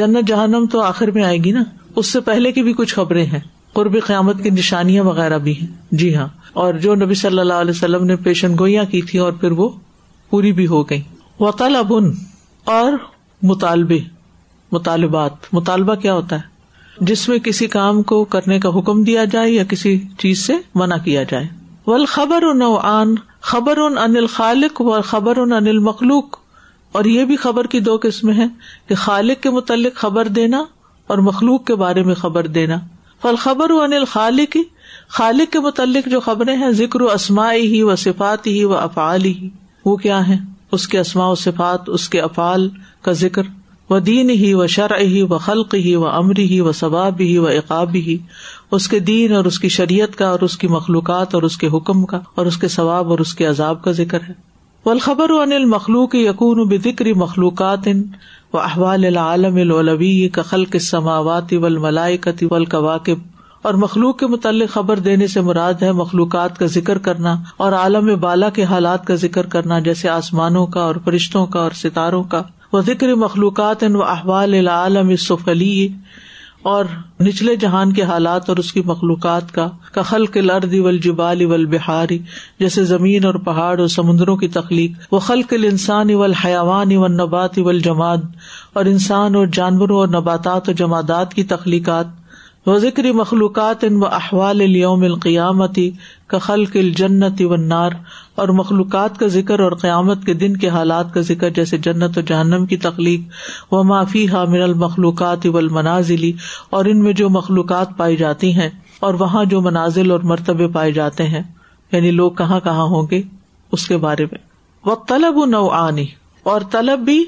[0.00, 1.62] جنت جہنم تو آخر میں آئے گی نا
[2.02, 3.40] اس سے پہلے کی بھی کچھ خبریں ہیں
[3.78, 5.66] قربی قیامت کی نشانیاں وغیرہ بھی ہیں
[6.02, 6.26] جی ہاں
[6.64, 9.68] اور جو نبی صلی اللہ علیہ وسلم نے پیشن گوئیاں کی تھی اور پھر وہ
[10.30, 11.02] پوری بھی ہو گئی
[11.40, 12.10] وطال ابن
[12.78, 12.92] اور
[13.52, 13.98] مطالبے
[14.72, 16.52] مطالبات مطالبہ کیا ہوتا ہے
[17.10, 20.96] جس میں کسی کام کو کرنے کا حکم دیا جائے یا کسی چیز سے منع
[21.04, 21.46] کیا جائے
[21.88, 21.96] و
[22.58, 23.14] نوعان
[23.48, 26.36] خبر ان انل خالق و خبر انل مخلوق
[26.98, 28.46] اور یہ بھی خبر کی دو قسم ہے
[28.88, 30.62] کہ خالق کے متعلق خبر دینا
[31.12, 32.78] اور مخلوق کے بارے میں خبر دینا
[33.24, 33.28] و
[33.80, 34.56] انل خالق
[35.18, 39.24] خالق کے متعلق جو خبریں ہیں ذکر و اسماعی ہی و صفات ہی و افعال
[39.24, 39.48] ہی
[39.84, 40.36] وہ کیا ہے
[40.76, 42.68] اس کے اسماء و صفات اس کے افعال
[43.04, 43.42] کا ذکر
[43.90, 47.36] و دین ہی و شرع ہی و خلق ہی و امر ہی و ثباب ہی
[47.38, 48.16] و اقابی
[48.74, 51.68] اس کے دین اور اس کی شریعت کا اور اس کی مخلوقات اور اس کے
[51.76, 54.32] حکم کا اور اس کے ثواب اور اس کے عذاب کا ذکر ہے
[54.86, 57.86] والخبر عن المخلوق یقون بذکر و مخلوقات
[58.52, 59.58] و احوال العالم
[60.34, 63.22] قخل کے سماوات والملائکت والکواکب
[63.68, 67.34] اور مخلوق کے متعلق خبر دینے سے مراد ہے مخلوقات کا ذکر کرنا
[67.66, 71.78] اور عالم بالا کے حالات کا ذکر کرنا جیسے آسمانوں کا اور فرشتوں کا اور
[71.82, 75.74] ستاروں کا وہ ذکر مخلوقات و احوال العالم سفلی
[76.72, 76.84] اور
[77.20, 81.66] نچلے جہان کے حالات اور اس کی مخلوقات کا کخل کے لرد اول جبال اول
[81.74, 82.18] بہاری
[82.60, 87.12] جیسے زمین اور پہاڑ اور سمندروں کی تخلیق وہ خل کے انسان اول حیاوان اول
[87.20, 88.20] نبات اول جماعت
[88.72, 92.22] اور انسان اور جانوروں اور نباتات اور جماعت کی تخلیقات
[92.72, 94.66] و ذکر مخلوقات ان و احوال
[95.10, 95.88] القیامتی
[96.34, 97.92] کخل کل جنت اول نار
[98.42, 102.20] اور مخلوقات کا ذکر اور قیامت کے دن کے حالات کا ذکر جیسے جنت و
[102.30, 106.32] جہنم کی تخلیق و معافی حامر المخلوقات اب المنازلی
[106.78, 108.68] اور ان میں جو مخلوقات پائی جاتی ہیں
[109.06, 111.42] اور وہاں جو منازل اور مرتبے پائے جاتے ہیں
[111.92, 113.22] یعنی لوگ کہاں کہاں ہوں گے
[113.76, 114.38] اس کے بارے میں
[114.88, 116.06] وہ طلب و آنی
[116.52, 117.24] اور طلب بھی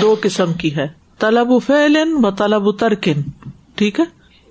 [0.00, 0.86] دو قسم کی ہے
[1.20, 3.20] طلب و فیل ان و طلب و ترکن
[3.80, 4.04] ٹھیک ہے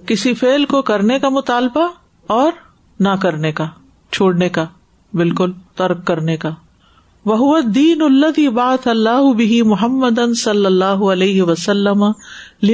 [0.07, 1.87] کسی فعل کو کرنے کا مطالبہ
[2.39, 2.51] اور
[3.07, 3.65] نہ کرنے کا
[4.13, 4.65] چھوڑنے کا
[5.19, 6.49] بالکل ترک کرنے کا
[7.31, 8.39] وہ دین اللہ
[8.89, 9.31] اللہ
[9.69, 12.69] محمد صلی اللہ علیہ وسلم اور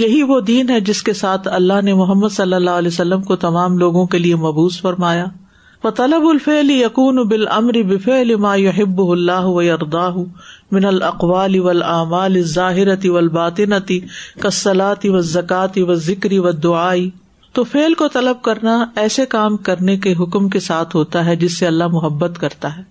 [0.00, 3.36] یہی وہ دین ہے جس کے ساتھ اللہ نے محمد صلی اللہ علیہ وسلم کو
[3.46, 5.24] تمام لوگوں کے لیے مبوس فرمایا
[5.84, 7.76] و طلب الف یقون بال امر
[8.44, 10.14] ما یحب اللہ و ارداہ
[10.72, 13.98] من الاقوال والاعمال الظاہرتی ظاہرتی
[14.42, 17.06] کسلاتی و زکاتی و ذکری و دعائی
[17.54, 21.58] تو فیل کو طلب کرنا ایسے کام کرنے کے حکم کے ساتھ ہوتا ہے جس
[21.58, 22.82] سے اللہ محبت کرتا ہے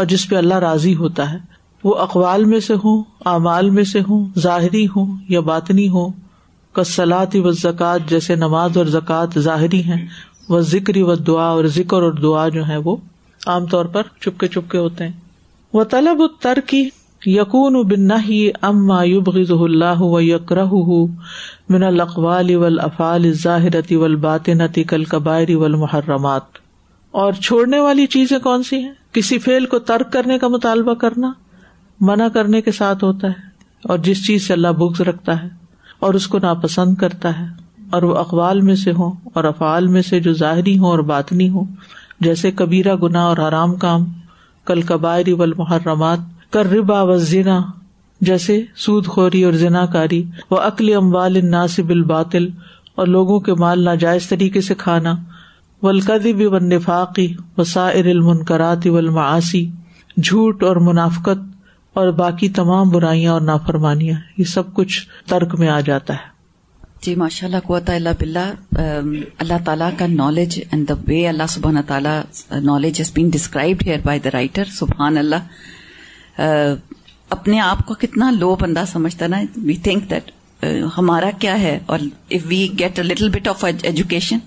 [0.00, 1.38] اور جس پہ اللہ راضی ہوتا ہے
[1.84, 6.10] وہ اقوال میں سے ہوں اعمال میں سے ہوں ظاہری ہوں یا باطنی ہوں
[6.76, 10.04] کسلاتی و زکوٰۃ جیسے نماز اور زکوٰۃ ظاہری ہیں
[10.48, 12.96] وہ ذکری و دعا اور ذکر اور دعا جو ہے وہ
[13.54, 15.12] عام طور پر چپکے چپکے ہوتے ہیں
[15.78, 16.88] وہ طلب و ترکی
[17.26, 18.10] یقون بن
[18.68, 19.18] اما ہی
[19.50, 20.58] اللہ و یکر
[21.70, 24.16] من القوال و الافال ظاہر ول
[24.88, 30.38] کل کبائری ول اور چھوڑنے والی چیزیں کون سی ہیں کسی فعل کو ترک کرنے
[30.38, 31.32] کا مطالبہ کرنا
[32.08, 33.52] منع کرنے کے ساتھ ہوتا ہے
[33.88, 35.48] اور جس چیز سے اللہ بغض رکھتا ہے
[36.06, 37.46] اور اس کو ناپسند کرتا ہے
[37.96, 41.48] اور وہ اقوال میں سے ہوں اور افعال میں سے جو ظاہری ہوں اور باطنی
[41.48, 41.64] ہوں
[42.26, 44.04] جیسے کبیرا گناہ اور آرام کام
[44.66, 45.00] کل قبائری
[45.32, 46.18] بائری و المحرمات
[46.54, 47.54] کر ربا و زنا
[48.26, 52.46] جیسے سود خوری اور ذنا کاری و عقل اموال ناصب الباطل
[52.98, 55.14] اور لوگوں کے مال ناجائز طریقے سے کھانا
[55.86, 57.02] ولقدب و سا
[57.58, 59.64] وسائر و الماسی
[60.24, 61.42] جھوٹ اور منافقت
[62.02, 65.00] اور باقی تمام برائیاں اور نافرمانیاں یہ سب کچھ
[65.34, 66.32] ترک میں آ جاتا ہے
[67.04, 73.30] جی ماشاء اللہ اللہ بلّہ اللہ تعالیٰ کا نالج اینڈ دا وے اللہ سبحان
[74.80, 75.48] سبحان اللہ
[76.38, 80.30] اپنے آپ کو کتنا لو بندہ سمجھتا نا وی تھنک دیٹ
[80.96, 81.98] ہمارا کیا ہے اور
[82.32, 84.38] if we get a little bit of education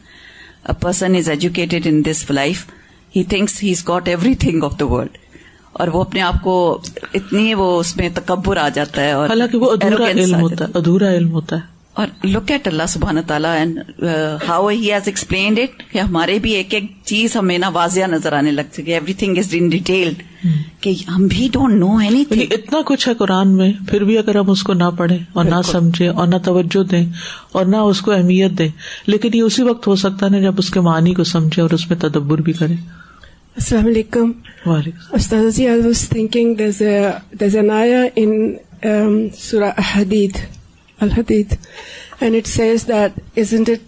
[0.79, 2.65] person is educated in this life
[3.15, 4.07] he thinks he is got
[4.45, 5.17] everything of the world
[5.79, 6.53] اور وہ اپنے آپ کو
[7.13, 10.77] اتنی وہ اس میں تکبر آ جاتا ہے اور حالانکہ وہ ادھورا علم ہوتا ہے
[10.77, 13.17] ادھورا علم ہوتا ہے اور لک ایٹ اللہ سبحان
[14.03, 14.33] uh,
[16.01, 19.03] ہمارے بھی ایک ایک چیز ہمیں نہ واضح نظر آنے لگ سکے ہم
[21.27, 24.61] بھی ڈونٹ نو اینی تھنگ اتنا کچھ ہے قرآن میں پھر بھی اگر ہم اس
[24.63, 27.05] کو نہ پڑھیں اور نہ سمجھے اور نہ توجہ دیں
[27.57, 28.67] اور نہ اس کو اہمیت دیں
[29.07, 31.83] لیکن یہ اسی وقت ہو سکتا ہے جب اس کے معنی کو سمجھے اور اس
[31.89, 32.77] میں تدبر بھی کریں
[33.57, 34.31] السلام علیکم
[40.99, 41.57] Al-Hadith,
[42.19, 43.81] and it says that, isn't it,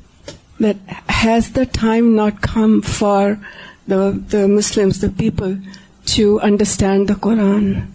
[0.60, 0.78] that
[1.10, 3.40] has the time not come for
[3.88, 5.58] the Muslims, the people,
[6.06, 7.88] to understand the Quran,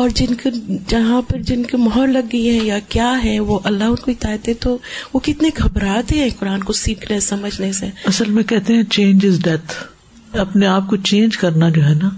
[0.00, 0.50] اور جن کے
[0.88, 4.10] جہاں پر جن کے مہر لگ گئی ہے یا کیا ہے وہ اللہ ان کو
[4.10, 4.76] بتاتے تو
[5.12, 9.38] وہ کتنے گھبراتے ہیں قرآن کو سیکھنے سمجھنے سے اصل میں کہتے ہیں چینج از
[9.44, 9.74] ڈیتھ
[10.46, 12.10] اپنے آپ کو چینج کرنا جو ہے نا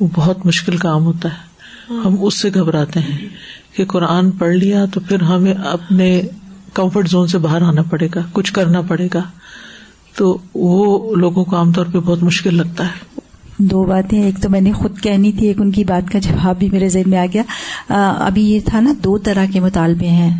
[0.00, 1.52] وہ بہت مشکل کام ہوتا ہے
[1.90, 3.26] ہم اس سے گھبراتے ہیں
[3.76, 6.10] کہ قرآن پڑھ لیا تو پھر ہمیں اپنے
[6.74, 9.22] کمفرٹ زون سے باہر آنا پڑے گا کچھ کرنا پڑے گا
[10.16, 13.12] تو وہ لوگوں کو عام طور پہ بہت مشکل لگتا ہے
[13.70, 16.58] دو باتیں ایک تو میں نے خود کہنی تھی ایک ان کی بات کا جواب
[16.58, 17.42] بھی میرے ذہن میں آ گیا
[18.26, 20.30] ابھی یہ تھا نا دو طرح کے مطالبے ہیں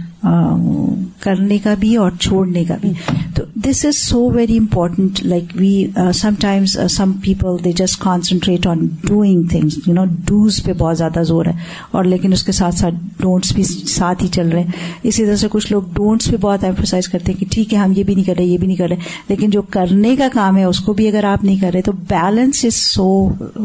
[1.20, 2.92] کرنے کا بھی اور چھوڑنے کا بھی
[3.34, 5.70] تو this is so very important like we
[6.40, 11.22] sometimes some people they just concentrate on doing things you know does پہ بہت زیادہ
[11.28, 11.52] زور ہے
[11.92, 15.36] اور لیکن اس کے ساتھ ساتھ ڈونٹس بھی ساتھ ہی چل رہے ہیں اسی طرح
[15.42, 18.14] سے کچھ لوگ ڈونٹس پہ بہت ایمرسائز کرتے ہیں کہ ٹھیک ہے ہم یہ بھی
[18.14, 20.80] نہیں کر رہے یہ بھی نہیں کر رہے لیکن جو کرنے کا کام ہے اس
[20.88, 23.08] کو بھی اگر آپ نہیں کر رہے تو balance is so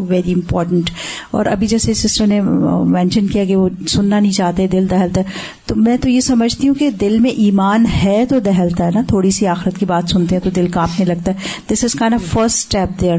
[0.10, 0.90] very important
[1.32, 5.22] اور ابھی جیسے سسٹر نے مینشن uh, کیا کہ وہ سننا نہیں چاہتے دل دہلتا
[5.68, 8.92] تو میں تو یہ سمجھ سمجھتی ہوں کہ دل میں ایمان ہے تو دہلتا ہے
[8.94, 11.96] نا تھوڑی سی آخرت کی بات سنتے ہیں تو دل کاپنے لگتا ہے this is
[12.02, 13.18] of first step there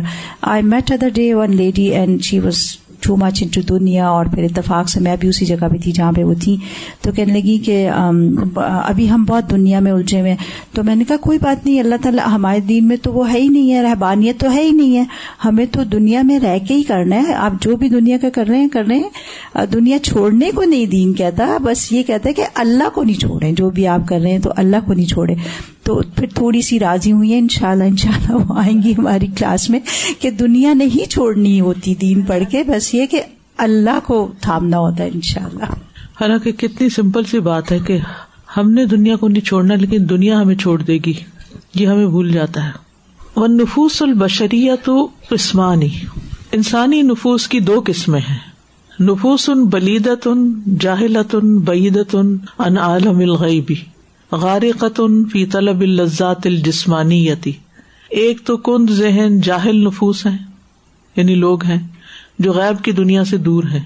[0.55, 2.63] I met other day one lady and she was
[3.07, 6.11] too much into دنیا اور پھر اتفاق سے میں بھی اسی جگہ پہ تھی جہاں
[6.17, 6.57] پہ وہ تھی
[7.03, 10.35] تو کہنے لگی کہ ابھی ہم بہت دنیا میں الجھے ہوئے
[10.75, 13.41] تو میں نے کہا کوئی بات نہیں اللہ تعالیٰ ہمارے دین میں تو وہ ہے
[13.41, 15.05] ہی نہیں ہے رہبانیت تو ہے ہی نہیں ہے
[15.45, 18.47] ہمیں تو دنیا میں رہ کے ہی کرنا ہے آپ جو بھی دنیا کا کر
[18.49, 22.35] رہے ہیں کر رہے ہیں دنیا چھوڑنے کو نہیں دین کہتا بس یہ کہتا ہے
[22.35, 25.07] کہ اللہ کو نہیں چھوڑے جو بھی آپ کر رہے ہیں تو اللہ کو نہیں
[25.15, 25.35] چھوڑے
[25.85, 29.79] تو پھر تھوڑی سی راضی ہوئی ہیں انشاءاللہ انشاءاللہ وہ آئیں گی ہماری کلاس میں
[30.21, 33.23] کہ دنیا نہیں چھوڑنی ہوتی دین پڑھ کے بس یہ کہ
[33.67, 35.71] اللہ کو تھامنا ہوتا ہے انشاءاللہ
[36.21, 37.99] حالانکہ کتنی سمپل سی بات ہے کہ
[38.57, 41.13] ہم نے دنیا کو نہیں چھوڑنا لیکن دنیا ہمیں چھوڑ دے گی
[41.81, 42.89] یہ ہمیں بھول جاتا ہے
[43.41, 45.89] ون نفوس البشری تو قسمانی
[46.59, 48.39] انسانی نفوس کی دو قسمیں ہیں
[49.09, 50.79] نفوس ان بلیدت ان
[51.33, 53.75] ان بعیدت ان عالم الغیبی
[54.39, 57.53] غار قطن فی طلب الزات الجسمانی یتی
[58.21, 60.37] ایک تو کند ذہن جاہل نفوس ہیں
[61.17, 61.79] یعنی لوگ ہیں
[62.45, 63.81] جو غیب کی دنیا سے دور ہے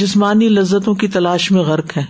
[0.00, 2.04] جسمانی لذتوں کی تلاش میں غرق ہے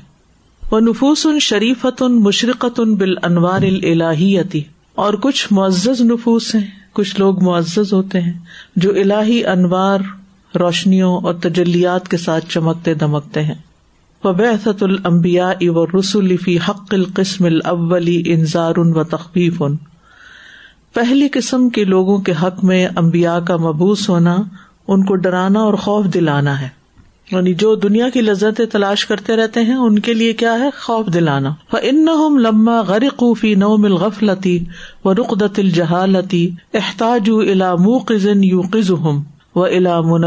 [0.71, 4.63] وہ نفوس ان شریفت ان مشرقت ان بال انوار اللہی یتی
[5.07, 6.65] اور کچھ معزز نفوس ہیں
[6.99, 8.33] کچھ لوگ معزز ہوتے ہیں
[8.87, 10.01] جو الہی انوار
[10.61, 13.55] روشنیوں اور تجلیات کے ساتھ چمکتے دمکتے ہیں
[14.37, 19.63] بیمبیا الانبیاء و رسول فی حق القسم الاولی انذار و تخفیف
[20.95, 24.35] پہلی قسم کے لوگوں کے حق میں امبیا کا مبوس ہونا
[24.95, 26.69] ان کو ڈرانا اور خوف دلانا ہے
[27.31, 31.13] یعنی جو دنیا کی لذت تلاش کرتے رہتے ہیں ان کے لیے کیا ہے خوف
[31.15, 32.05] دلانا ان
[32.43, 34.59] لما غری خوفی نو مل غفلتی
[35.05, 36.49] و رقدت الجہالتی
[36.83, 39.23] احتاج الام قزن یو قز ہم
[39.55, 40.19] و الا و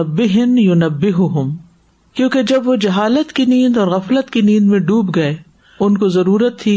[0.59, 1.07] یو نب
[1.37, 1.55] ہم
[2.19, 5.35] کیونکہ جب وہ جہالت کی نیند اور غفلت کی نیند میں ڈوب گئے
[5.85, 6.71] ان کو ضرورت تھی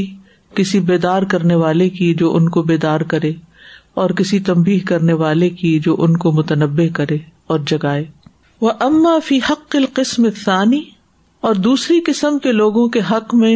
[0.56, 3.32] کسی بیدار کرنے والے کی جو ان کو بیدار کرے
[4.02, 7.16] اور کسی تمبی کرنے والے کی جو ان کو متنبع کرے
[7.54, 8.04] اور جگائے
[8.60, 10.80] وہ اما فی حق قسم افسانی
[11.48, 13.54] اور دوسری قسم کے لوگوں کے حق میں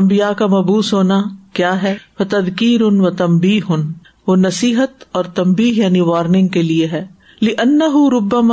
[0.00, 1.20] امبیا کا مبوس ہونا
[1.60, 3.86] کیا ہے تدکیر تدکیر و تمبی ہن
[4.26, 7.04] وہ نصیحت اور تمبی یعنی وارننگ کے لیے ہے
[7.42, 8.50] ربام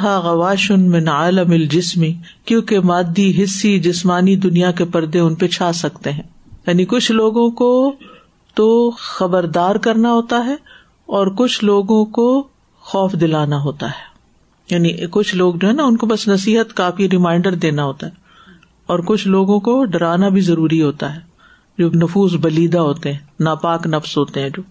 [0.00, 0.14] ہا
[1.16, 1.52] عالم
[2.46, 6.22] کیوں کہ مادی حصی جسمانی دنیا کے پردے ان پہ چھا سکتے ہیں
[6.66, 7.70] یعنی کچھ لوگوں کو
[8.56, 8.66] تو
[8.98, 10.54] خبردار کرنا ہوتا ہے
[11.18, 12.26] اور کچھ لوگوں کو
[12.90, 14.08] خوف دلانا ہوتا ہے
[14.70, 18.18] یعنی کچھ لوگ جو ہے نا ان کو بس نصیحت کافی ریمائنڈر دینا ہوتا ہے
[18.92, 21.20] اور کچھ لوگوں کو ڈرانا بھی ضروری ہوتا ہے
[21.78, 24.62] جو نفوس بلیدہ ہوتے ہیں ناپاک نفس ہوتے ہیں جو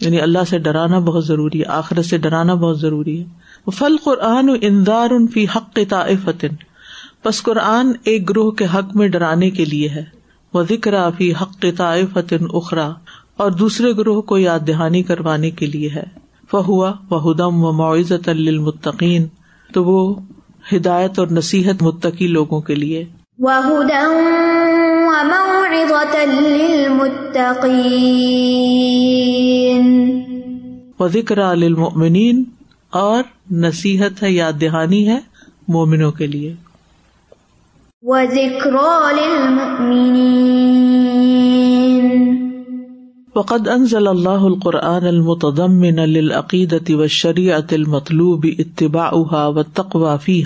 [0.00, 4.48] یعنی اللہ سے ڈرانا بہت ضروری ہے آخرت سے ڈرانا بہت ضروری ہے فل قرآن
[4.60, 5.78] اندار ان فی حق
[6.24, 6.54] فتن
[7.24, 10.04] بس قرآن ایک گروہ کے حق میں ڈرانے کے لیے ہے
[10.54, 11.64] وہ ذکر فی حق
[12.12, 12.88] فتن اخرا
[13.44, 16.02] اور دوسرے گروہ کو یاد دہانی کروانے کے لیے ہے
[16.50, 19.26] فہوا و ہدم و معزت المطقین
[19.74, 19.98] تو وہ
[20.72, 23.04] ہدایت اور نصیحت متقی لوگوں کے لیے
[30.98, 32.42] و ذکر علامین
[33.00, 33.22] اور
[33.64, 35.18] نصیحت ہے یاد دہانی ہے
[35.76, 36.52] مومنوں کے لیے
[43.38, 48.54] وقد انزل اللہ القرآن المتدم نل العقیدتی و شریعت المطلوب بھی
[48.90, 50.42] و تقوا فی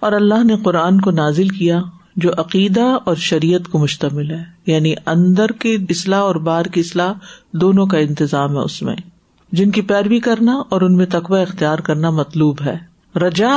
[0.00, 1.80] اور اللہ نے قرآن کو نازل کیا
[2.22, 7.12] جو عقیدہ اور شریعت کو مشتمل ہے یعنی اندر کی اصلاح اور باہر کی اصلاح
[7.60, 8.94] دونوں کا انتظام ہے اس میں
[9.58, 12.76] جن کی پیروی کرنا اور ان میں تقوی اختیار کرنا مطلوب ہے
[13.24, 13.52] رجا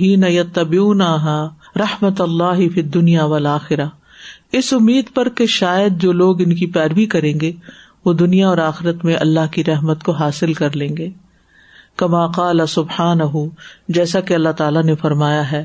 [0.00, 1.00] ہی نیتبیون
[1.80, 3.56] رحمت اللہ پھر دنیا والا
[4.60, 7.52] اس امید پر کہ شاید جو لوگ ان کی پیروی کریں گے
[8.04, 11.08] وہ دنیا اور آخرت میں اللہ کی رحمت کو حاصل کر لیں گے
[12.02, 13.18] کما سبحان
[13.96, 15.64] جیسا کہ اللہ تعالیٰ نے فرمایا ہے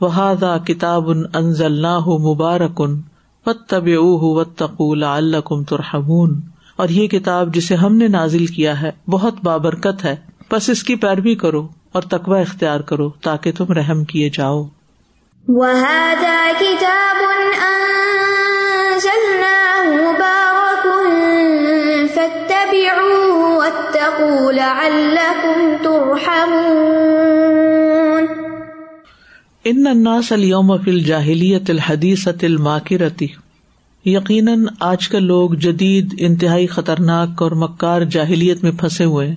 [0.00, 3.00] وہاد کتاب انزل نہ مبارکن
[3.46, 6.10] و تب و تقولا اللہ کم ترحم
[6.82, 10.14] اور یہ کتاب جسے ہم نے نازل کیا ہے بہت بابرکت ہے
[10.52, 11.66] بس اس کی پیروی کرو
[11.98, 14.62] اور تقوی اختیار کرو تاکہ تم رحم کیے جاؤ
[15.48, 15.72] وہ
[29.68, 32.26] الناس اليوم في فل جاہلیت الحدیث
[34.04, 39.28] یقیناً آج کل لوگ جدید انتہائی خطرناک اور مکار جاہلیت میں پھنسے ہوئے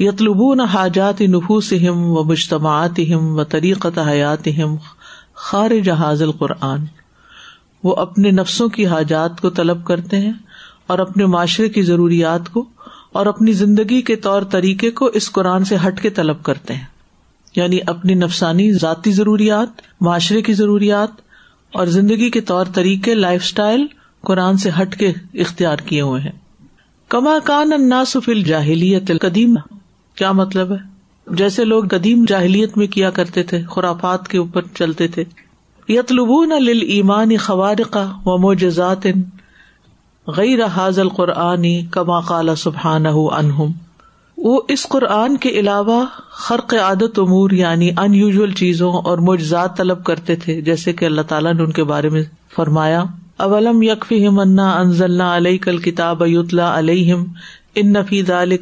[0.00, 4.76] یلبو نہ حاجات نفوس ہم و مجتماعت ہم و طریقت حیات ہم
[5.46, 6.84] خار جہاز القرآن
[7.84, 10.32] وہ اپنے نفسوں کی حاجات کو طلب کرتے ہیں
[10.94, 12.64] اور اپنے معاشرے کی ضروریات کو
[13.18, 16.84] اور اپنی زندگی کے طور طریقے کو اس قرآن سے ہٹ کے طلب کرتے ہیں
[17.56, 21.20] یعنی اپنی نفسانی ذاتی ضروریات معاشرے کی ضروریات
[21.78, 23.86] اور زندگی کے طور طریقے لائف اسٹائل
[24.26, 25.12] قرآن سے ہٹ کے
[25.44, 26.32] اختیار کیے ہوئے ہیں
[27.14, 29.54] کما کان ناصف جاہلیت قدیم
[30.18, 35.08] کیا مطلب ہے جیسے لوگ قدیم جاہلیت میں کیا کرتے تھے خرافات کے اوپر چلتے
[35.16, 35.24] تھے
[35.88, 39.06] یلبو نہ لمان و وموجات
[40.36, 41.64] غیر حاض القرآن
[41.96, 43.06] کما قال سبحان
[44.44, 46.04] وہ اس قرآن کے علاوہ
[46.46, 51.22] خرق عادت امور یعنی ان یوژل چیزوں اور معجزات طلب کرتے تھے جیسے کہ اللہ
[51.28, 52.22] تعالیٰ نے ان کے بارے میں
[52.56, 53.02] فرمایا
[53.46, 53.80] اولم
[54.36, 56.22] منا انزل علیہ کل کتاب
[56.68, 57.14] علیہ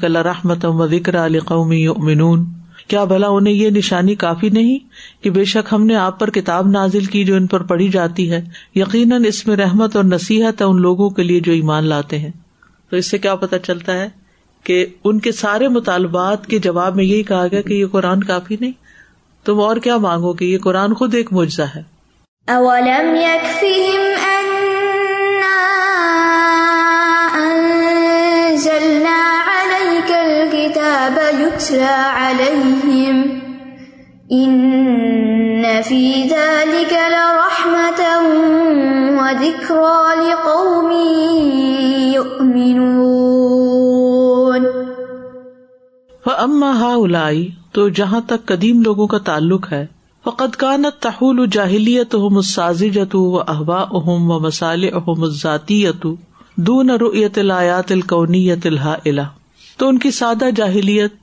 [0.00, 1.84] کل رحمت و ذکر علی قومی
[2.88, 4.78] کیا بھلا انہیں یہ نشانی کافی نہیں
[5.24, 8.30] کہ بے شک ہم نے آپ پر کتاب نازل کی جو ان پر پڑھی جاتی
[8.32, 8.40] ہے
[8.74, 12.30] یقیناً اس میں رحمت اور نصیحت ہے ان لوگوں کے لیے جو ایمان لاتے ہیں
[12.90, 14.08] تو اس سے کیا پتا چلتا ہے
[14.68, 18.56] کہ ان کے سارے مطالبات کے جواب میں یہی کہا گیا کہ یہ قرآن کافی
[18.60, 18.72] نہیں
[19.46, 21.82] تم اور کیا مانگو گے یہ قرآن خود ایک مجھا ہے
[40.44, 41.08] قومی
[46.26, 47.28] وہ اماں ہا الا
[47.74, 49.84] تو جہاں تک قدیم لوگوں کا تعلق ہے
[50.26, 56.06] وہ قدقانت تحول و جاہلیت احمد سازی و احوا احم و مسال احمد
[56.68, 59.22] دون رو یتلایات القونی یت الا
[59.78, 61.14] تو ان کی سادہ جاہلیت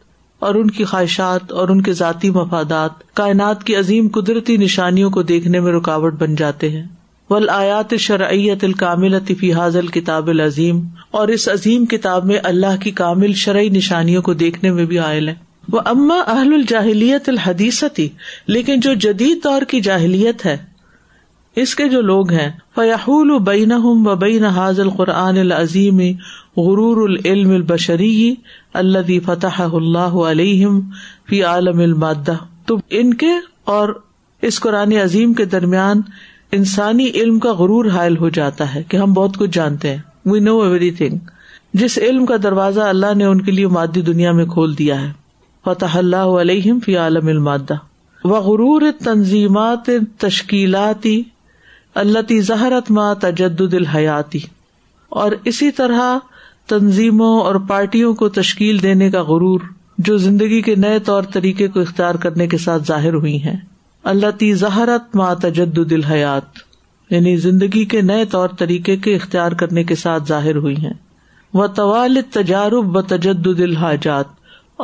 [0.48, 5.22] اور ان کی خواہشات اور ان کے ذاتی مفادات کائنات کی عظیم قدرتی نشانیوں کو
[5.32, 6.84] دیکھنے میں رکاوٹ بن جاتے ہیں
[7.30, 10.80] ول آیات شرعیت الکامل فی حاضل کتاب العظیم
[11.20, 15.30] اور اس عظیم کتاب میں اللہ کی کامل شرعی نشانیوں کو دیکھنے میں بھی عائل
[15.30, 15.36] ہے
[15.74, 18.08] وہ اما اہل الجاہلیت الحدیثتی
[18.56, 20.58] لیکن جو جدید دور کی جاہلیت ہے
[21.60, 23.72] اس کے جو لوگ ہیں فہول البین
[24.04, 25.98] و بین حاض القرآن العظیم
[26.58, 28.34] غرور العلم البشری
[28.82, 30.68] اللہ فتح اللہ علیہ
[31.30, 32.36] فی عالم المادہ
[32.68, 33.32] تو ان کے
[33.74, 33.90] اور
[34.50, 36.02] اس قرآن عظیم کے درمیان
[36.58, 40.00] انسانی علم کا غرور حائل ہو جاتا ہے کہ ہم بہت کچھ جانتے ہیں
[40.32, 41.18] وی نو ایوری تھنگ
[41.82, 45.12] جس علم کا دروازہ اللہ نے ان کے لیے مادی دنیا میں کھول دیا ہے
[45.66, 47.76] فتح اللہ علیہ فی عالم المادہ
[48.24, 49.90] و غرور تنظیمات
[50.20, 51.22] تشکیلاتی
[52.00, 54.40] اللہ تی زہرت ما تجدد الحیاتی
[55.22, 56.18] اور اسی طرح
[56.70, 59.60] تنظیموں اور پارٹیوں کو تشکیل دینے کا غرور
[60.10, 63.56] جو زندگی کے نئے طور طریقے کو اختیار کرنے کے ساتھ ظاہر ہوئی ہیں
[64.12, 66.60] اللہ تی زہرت ما تجدل الحیات
[67.14, 70.94] یعنی زندگی کے نئے طور طریقے کے اختیار کرنے کے ساتھ ظاہر ہوئی ہیں
[71.54, 74.26] وہ طوال تجارب ب تجد الحاجات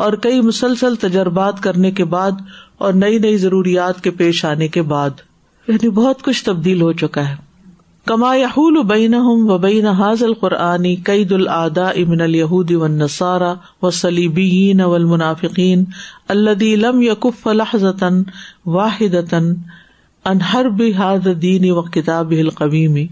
[0.05, 2.41] اور کئی مسلسل تجربات کرنے کے بعد
[2.87, 5.23] اور نئی نئی ضروریات کے پیش آنے کے بعد
[5.69, 7.35] یعنی بہت کچھ تبدیل ہو چکا ہے
[8.11, 8.77] کما یحول
[9.15, 15.83] ہم و بین حاض القرآنی قید العدا امن الہود و نسارا و سلیبین و المنافقین
[16.29, 18.21] منافقین لم یقف الحضن
[18.77, 19.15] واحد
[20.31, 23.05] انہر بحاد دین و کتاب القویمی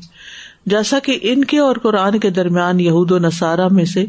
[0.71, 4.05] جیسا کہ ان کے اور قرآن کے درمیان یہود و نصارہ میں سے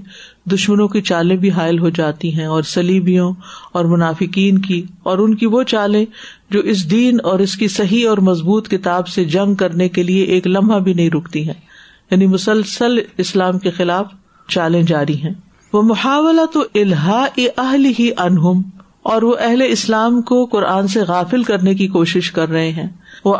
[0.53, 3.33] دشمنوں کی چالیں بھی حائل ہو جاتی ہیں اور سلیبیوں
[3.81, 4.81] اور منافقین کی
[5.11, 6.05] اور ان کی وہ چالیں
[6.51, 10.25] جو اس دین اور اس کی صحیح اور مضبوط کتاب سے جنگ کرنے کے لیے
[10.37, 11.59] ایک لمحہ بھی نہیں رکتی ہیں
[12.11, 14.07] یعنی مسلسل اسلام کے خلاف
[14.55, 15.33] چالیں جاری ہیں
[15.73, 17.25] وہ محاورہ تو الحا
[17.59, 18.61] اہل ہی انہم
[19.15, 22.89] اور وہ اہل اسلام کو قرآن سے غافل کرنے کی کوشش کر رہے ہیں
[23.25, 23.37] وہ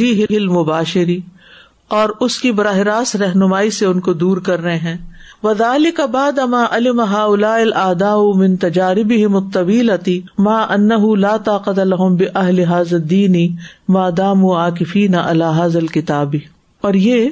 [0.00, 1.20] ہل مباشری
[1.96, 4.96] اور اس کی براہ راست رہنمائی سے ان کو دور کر رہے ہیں
[5.42, 6.38] وزال کا باد
[7.76, 10.56] ادا من تجارب ہی متویل اتی ما
[11.44, 13.46] طاقت الحم بہل حاظ دینی
[13.96, 16.38] ما دام و الام نہ الحاظ الکتابی
[16.90, 17.28] اور یہ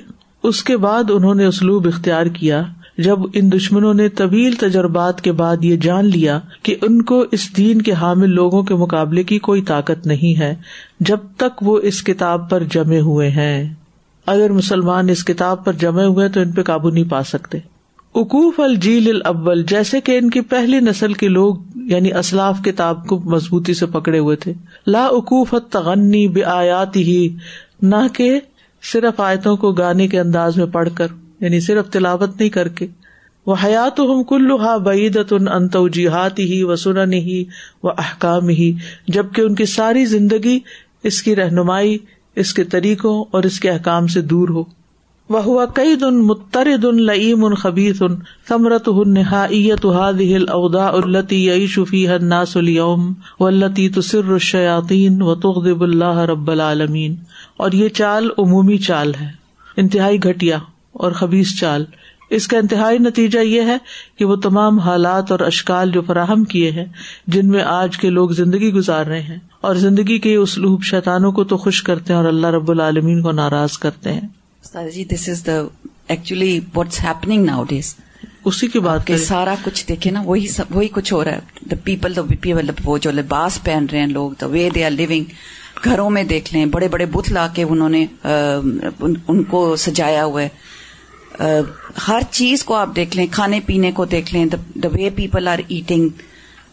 [0.50, 2.62] اس کے بعد انہوں نے اسلوب اختیار کیا
[3.08, 6.38] جب ان دشمنوں نے طویل تجربات کے بعد یہ جان لیا
[6.68, 10.54] کہ ان کو اس دین کے حامل لوگوں کے مقابلے کی کوئی طاقت نہیں ہے
[11.12, 13.62] جب تک وہ اس کتاب پر جمے ہوئے ہیں
[14.32, 17.58] اگر مسلمان اس کتاب پر جمع ہوئے تو ان پہ قابو نہیں پا سکتے
[18.20, 21.56] اقوف الجیل ابل جیسے کہ ان کی پہلی نسل کے لوگ
[21.92, 24.52] یعنی اسلاف کتاب کو مضبوطی سے پکڑے ہوئے تھے
[24.96, 27.18] لا اقوف تغنی بے آیات ہی
[27.92, 28.28] نہ کہ
[28.92, 32.86] صرف آیتوں کو گانے کے انداز میں پڑھ کر یعنی صرف تلاوت نہیں کر کے
[33.46, 37.42] وہ حیات ہم کلوحا بعیدت انتو جہات ہی و سنن ہی
[37.82, 38.72] و احکام ہی
[39.20, 40.58] جبکہ ان کی ساری زندگی
[41.10, 41.96] اس کی رہنمائی
[42.42, 44.60] اس کے طریقوں اور اس کے احکام سے دور ہو
[45.34, 48.12] وہ ہوا کئی دن مترد ان خبیت ان
[48.50, 48.66] ہن
[49.36, 50.30] التی
[52.08, 52.24] ہر
[53.40, 55.34] و التی تسر نہ و
[55.66, 57.14] دب اللہ رب العالمین
[57.66, 59.28] اور یہ چال عمومی چال ہے
[59.80, 60.58] انتہائی گھٹیا
[61.04, 61.82] اور خبیز چال
[62.38, 63.76] اس کا انتہائی نتیجہ یہ ہے
[64.18, 66.84] کہ وہ تمام حالات اور اشکال جو فراہم کیے ہیں
[67.34, 71.42] جن میں آج کے لوگ زندگی گزار رہے ہیں اور زندگی کے اسلوب شیتانوں کو
[71.48, 75.48] تو خوش کرتے ہیں اور اللہ رب العالمین کو ناراض کرتے ہیں جی this is
[76.12, 77.00] actually what's
[77.68, 77.94] nowadays
[78.50, 81.12] اسی بات کہ سارا کچھ دیکھے نا وہی وہی کچھ
[81.70, 82.12] دا پیپل
[83.16, 85.32] لباس پہن رہے ہیں لوگ دا وے دے آر لونگ
[85.84, 90.42] گھروں میں دیکھ لیں بڑے بڑے بت لا کے انہوں نے ان کو سجایا ہوا
[90.42, 91.44] ہے
[92.08, 94.44] ہر چیز کو آپ دیکھ لیں کھانے پینے کو دیکھ لیں
[94.82, 96.08] the way people are eating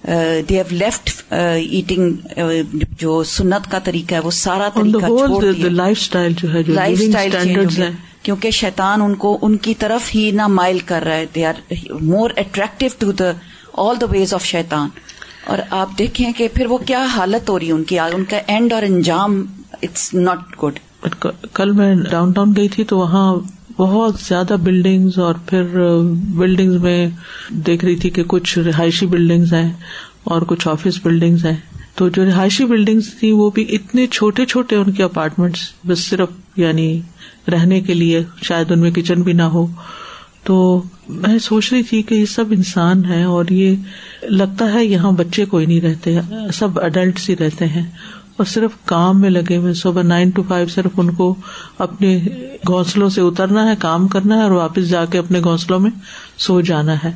[0.03, 6.53] they have left eating جو سنت کا طریقہ ہے وہ سارا طریقہ لائف اسٹائل جو
[6.53, 7.55] ہے لائف اسٹائل
[8.23, 11.61] کیونکہ شیطان ان کو ان کی طرف ہی نہ مائل کر رہا ہے they are
[12.03, 13.31] more attractive to the
[13.83, 14.87] all the ways of شیطان
[15.51, 18.37] اور آپ دیکھیں کہ پھر وہ کیا حالت ہو رہی ہے ان کی ان کا
[18.47, 19.43] اینڈ اور انجام
[19.81, 20.79] اٹس ناٹ گڈ
[21.53, 23.29] کل میں ڈاؤن ٹاؤن گئی تھی تو وہاں
[23.77, 25.63] بہت زیادہ بلڈنگس اور پھر
[26.37, 27.07] بلڈنگز uh, میں
[27.65, 29.71] دیکھ رہی تھی کہ کچھ رہائشی بلڈنگس ہیں
[30.33, 31.55] اور کچھ آفس بلڈنگس ہیں
[31.97, 36.59] تو جو رہائشی بلڈنگس تھی وہ بھی اتنے چھوٹے چھوٹے ان کے اپارٹمنٹس بس صرف
[36.59, 36.89] یعنی
[37.51, 39.65] رہنے کے لیے شاید ان میں کچن بھی نہ ہو
[40.47, 40.55] تو
[41.23, 45.45] میں سوچ رہی تھی کہ یہ سب انسان ہیں اور یہ لگتا ہے یہاں بچے
[45.53, 46.15] کوئی نہیں رہتے
[46.59, 47.83] سب اڈلٹس ہی رہتے ہیں
[48.37, 51.33] اور صرف کام میں لگے ہوئے صبح نائن ٹو فائیو صرف ان کو
[51.85, 52.09] اپنے
[52.67, 55.89] گھونسلوں سے اترنا ہے کام کرنا ہے اور واپس جا کے اپنے گھونسلوں میں
[56.45, 57.11] سو جانا ہے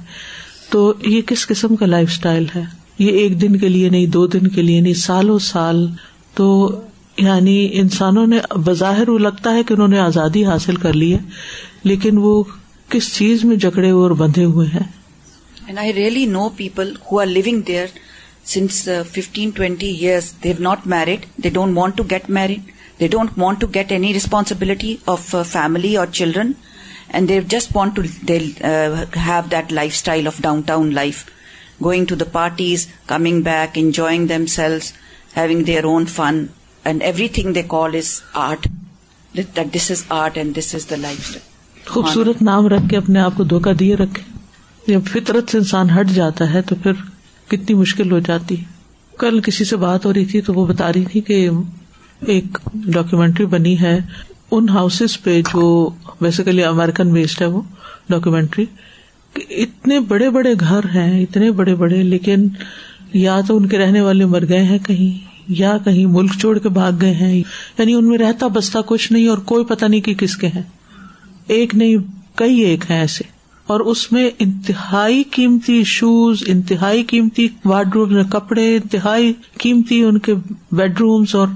[0.69, 2.63] تو یہ کس قسم کا لائف اسٹائل ہے
[2.99, 5.87] یہ ایک دن کے لیے نہیں دو دن کے لیے نہیں سالوں سال
[6.35, 6.47] تو
[7.17, 11.19] یعنی انسانوں نے بظاہر وہ لگتا ہے کہ انہوں نے آزادی حاصل کر لی ہے
[11.83, 12.41] لیکن وہ
[12.89, 17.25] کس چیز میں جکڑے ہوئے اور بندھے ہوئے ہیں I really know people who are
[17.25, 17.85] لوگ there
[18.49, 22.69] since fifteen twenty years they have not married they don't want to get married
[22.99, 26.51] they don't want to get any responsibility of family اور children
[27.09, 31.23] and they just want to have that lifestyle of downtown life
[31.83, 34.91] going to the parties coming back enjoying themselves
[35.37, 36.45] having their own fun
[36.83, 38.67] and everything they call is art
[39.75, 41.49] this is art and this is the lifestyle
[41.87, 44.23] خوبصورت نام رکھ کے اپنے آپ کو دھوکہ دیے رکھے
[44.87, 46.91] جب فطرت سے انسان ہٹ جاتا ہے تو پھر
[47.51, 48.55] کتنی مشکل ہو جاتی
[49.19, 51.49] کل کسی سے بات ہو رہی تھی تو وہ بتا رہی تھی کہ
[52.33, 52.57] ایک
[52.97, 53.97] ڈاکومینٹری بنی ہے
[54.57, 55.63] ان ہاؤس پہ جو
[56.21, 57.61] بیسیکلی امیرکن بیسڈ ہے وہ
[58.09, 58.65] ڈاکیومینٹری
[59.63, 62.47] اتنے بڑے بڑے گھر ہیں اتنے بڑے بڑے لیکن
[63.25, 65.29] یا تو ان کے رہنے والے مر گئے ہیں کہیں
[65.59, 69.27] یا کہیں ملک چھوڑ کے بھاگ گئے ہیں یعنی ان میں رہتا بستا کچھ نہیں
[69.29, 70.63] اور کوئی پتا نہیں کہ کس کے ہیں
[71.57, 71.97] ایک نہیں
[72.43, 73.23] کئی ایک ہیں ایسے
[73.73, 80.17] اور اس میں انتہائی قیمتی شوز انتہائی قیمتی وارڈ روم میں کپڑے انتہائی قیمتی ان
[80.27, 80.33] کے
[80.77, 81.47] بیڈ رومس اور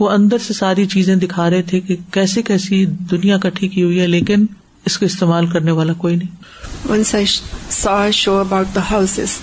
[0.00, 4.00] وہ اندر سے ساری چیزیں دکھا رہے تھے کہ کیسے کیسی دنیا کٹھی کی ہوئی
[4.00, 4.46] ہے لیکن
[4.86, 7.26] اس کو استعمال کرنے والا کوئی نہیں once I
[7.70, 9.38] saw show about the house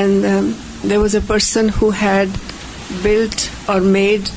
[0.00, 0.24] and
[0.90, 2.36] there was a person who had
[3.02, 4.28] built اور میڈ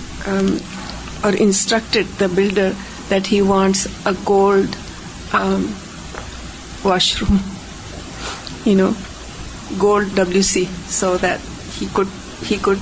[1.26, 2.72] اور instructed the builder
[3.10, 3.88] that he wants
[4.28, 4.76] gold
[6.86, 7.38] washroom
[8.66, 8.90] you know
[9.82, 10.64] gold W C
[11.00, 12.08] so that he could
[12.52, 12.80] he could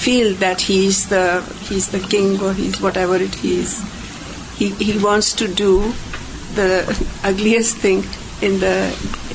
[0.00, 1.24] feel that he is the
[1.70, 3.74] he is the king اور he is whatever it he is
[4.80, 5.70] he wants to do
[6.56, 6.66] the
[7.30, 8.00] ugliest thing
[8.44, 8.72] in the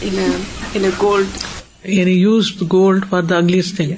[0.02, 1.44] in gold
[1.92, 3.94] یعنی use gold for the ugliest thing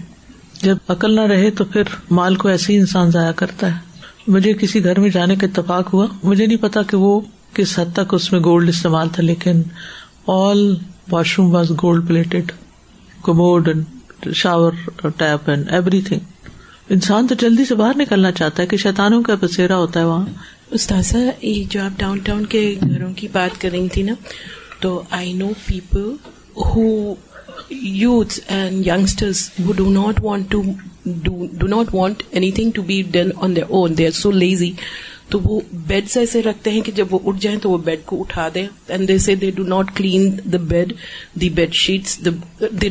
[0.62, 1.88] جب عقل نہ رہے تو پھر
[2.20, 3.90] مال کو ایسے ہی انسان ضائع کرتا ہے
[4.34, 7.20] مجھے کسی گھر میں جانے کا اتفاق ہوا مجھے نہیں پتا کہ وہ
[7.56, 9.62] کس حد تک اس میں گولڈ استعمال تھا لیکن
[10.38, 10.60] all
[11.40, 12.52] washroom was gold plated
[13.26, 14.72] commode and shower
[15.18, 15.70] tap and
[16.10, 16.48] everything
[16.96, 20.26] انسان تو جلدی سے باہر نکلنا چاہتا ہے کہ شیتانوں کا پسیرا ہوتا ہے وہاں
[20.80, 24.14] استاذہ یہ جو آپ ڈاؤن ٹاؤن کے گھروں کی بات کر رہی تھی نا
[24.82, 26.10] تو I know people
[26.66, 27.14] who
[27.82, 30.62] youth and youngsters who do not want to
[31.58, 32.24] do not want
[32.58, 34.72] anything to be done on own they are so lazy
[35.32, 38.20] تو وہ بیڈ ایسے رکھتے ہیں کہ جب وہ اٹھ جائیں تو وہ بیڈ کو
[38.22, 38.66] اٹھا دیں
[38.96, 40.94] and they they do not clean the bed
[41.42, 42.28] they they sheet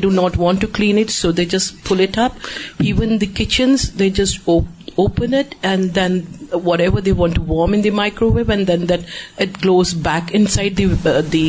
[0.05, 5.95] not want to clean it so they even fill kitchens they just open it and
[5.95, 6.21] then
[6.81, 7.91] whatever they want to warm in the
[8.35, 9.01] microwave and then that
[9.43, 10.81] it glues back inside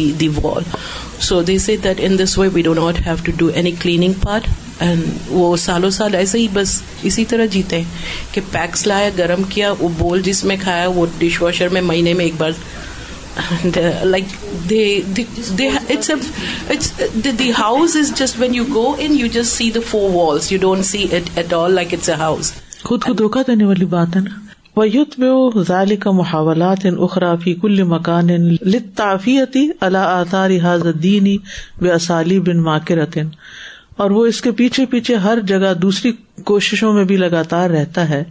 [0.10, 0.64] the wall
[1.28, 4.48] so they that in this way we do not have to do any cleaning part
[5.30, 9.74] وہ سالوں سال ایسے ہی بس اسی طرح جیتے ہیں کہ پیکس لایا گرم کیا
[9.80, 12.52] وہ بول جس میں کھایا وہ ڈش واشر میں مہینے میں ایک بار
[14.04, 14.24] like
[17.60, 20.86] house is just when you go and you just see the four walls you don't
[20.86, 22.52] see it at all like it's a house
[22.84, 24.40] خود کو دھوکہ دینے والی بات ہے نا
[24.80, 25.30] ویت بے
[25.68, 31.38] ظال کا محاولات ان اخرافی کل مکان ان لطافیتی اللہ آثار حاضر دینی
[31.82, 33.18] بے اسالی بن ماکرت
[34.02, 36.12] اور وہ اس کے پیچھے پیچھے ہر جگہ دوسری
[36.46, 38.24] کوششوں میں بھی لگاتار رہتا ہے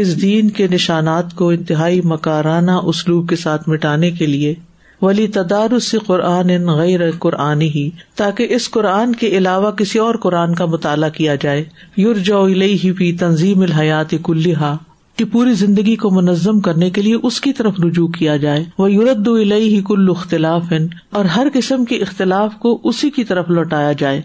[0.00, 4.54] اس دین کے نشانات کو انتہائی مکارانہ اسلوب کے ساتھ مٹانے کے لیے
[5.02, 7.88] ولی تدارس قرآن ان غیر قرآن ہی
[8.22, 11.64] تاکہ اس قرآن کے علاوہ کسی اور قرآن کا مطالعہ کیا جائے
[12.04, 12.20] یور
[12.60, 14.74] ہی ہی تنظیم الحیات کلحا
[15.16, 18.90] کی پوری زندگی کو منظم کرنے کے لیے اس کی طرف رجوع کیا جائے وہ
[18.92, 20.86] یورد ہی کل اختلاف ان
[21.18, 24.20] اور ہر قسم کے اختلاف کو اسی کی طرف لوٹایا جائے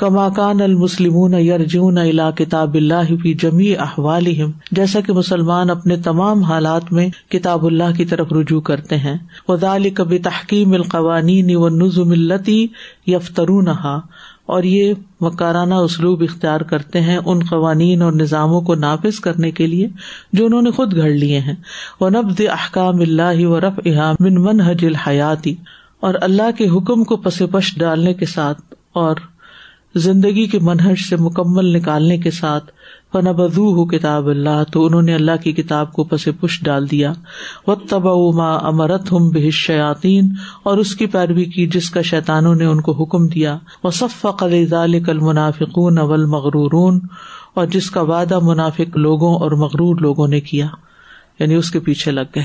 [0.00, 0.60] کماکان
[2.00, 3.08] الا کتاب اللہ
[3.40, 3.66] جمی
[4.76, 9.16] جیسا کہ مسلمان اپنے تمام حالات میں کتاب اللہ کی طرف رجوع کرتے ہیں
[9.48, 11.50] القوانین
[14.46, 19.66] اور یہ مکارانہ اسلوب اختیار کرتے ہیں ان قوانین اور نظاموں کو نافذ کرنے کے
[19.66, 19.86] لیے
[20.32, 21.54] جو انہوں نے خود گھڑ لیے ہیں
[22.00, 23.76] وہ نبز احکام اللہ و رف
[24.20, 25.54] منحج الحیاتی
[26.08, 28.60] اور اللہ کے حکم کو پس پش ڈالنے کے ساتھ
[29.04, 29.14] اور
[30.00, 32.70] زندگی کے منہج سے مکمل نکالنے کے ساتھ
[33.12, 36.90] پن بزو ہو کتاب اللہ تو انہوں نے اللہ کی کتاب کو پس پش ڈال
[36.90, 37.12] دیا
[37.66, 40.18] و تبا ما امرت ہم بحش شیاتی
[40.70, 44.26] اور اس کی پیروی کی جس کا شیتانوں نے ان کو حکم دیا وصف صف
[44.38, 46.92] قل کل منافقون اول مغرور
[47.54, 50.66] اور جس کا وعدہ منافق لوگوں اور مغرور لوگوں نے کیا
[51.40, 52.44] یعنی اس کے پیچھے لگ گئے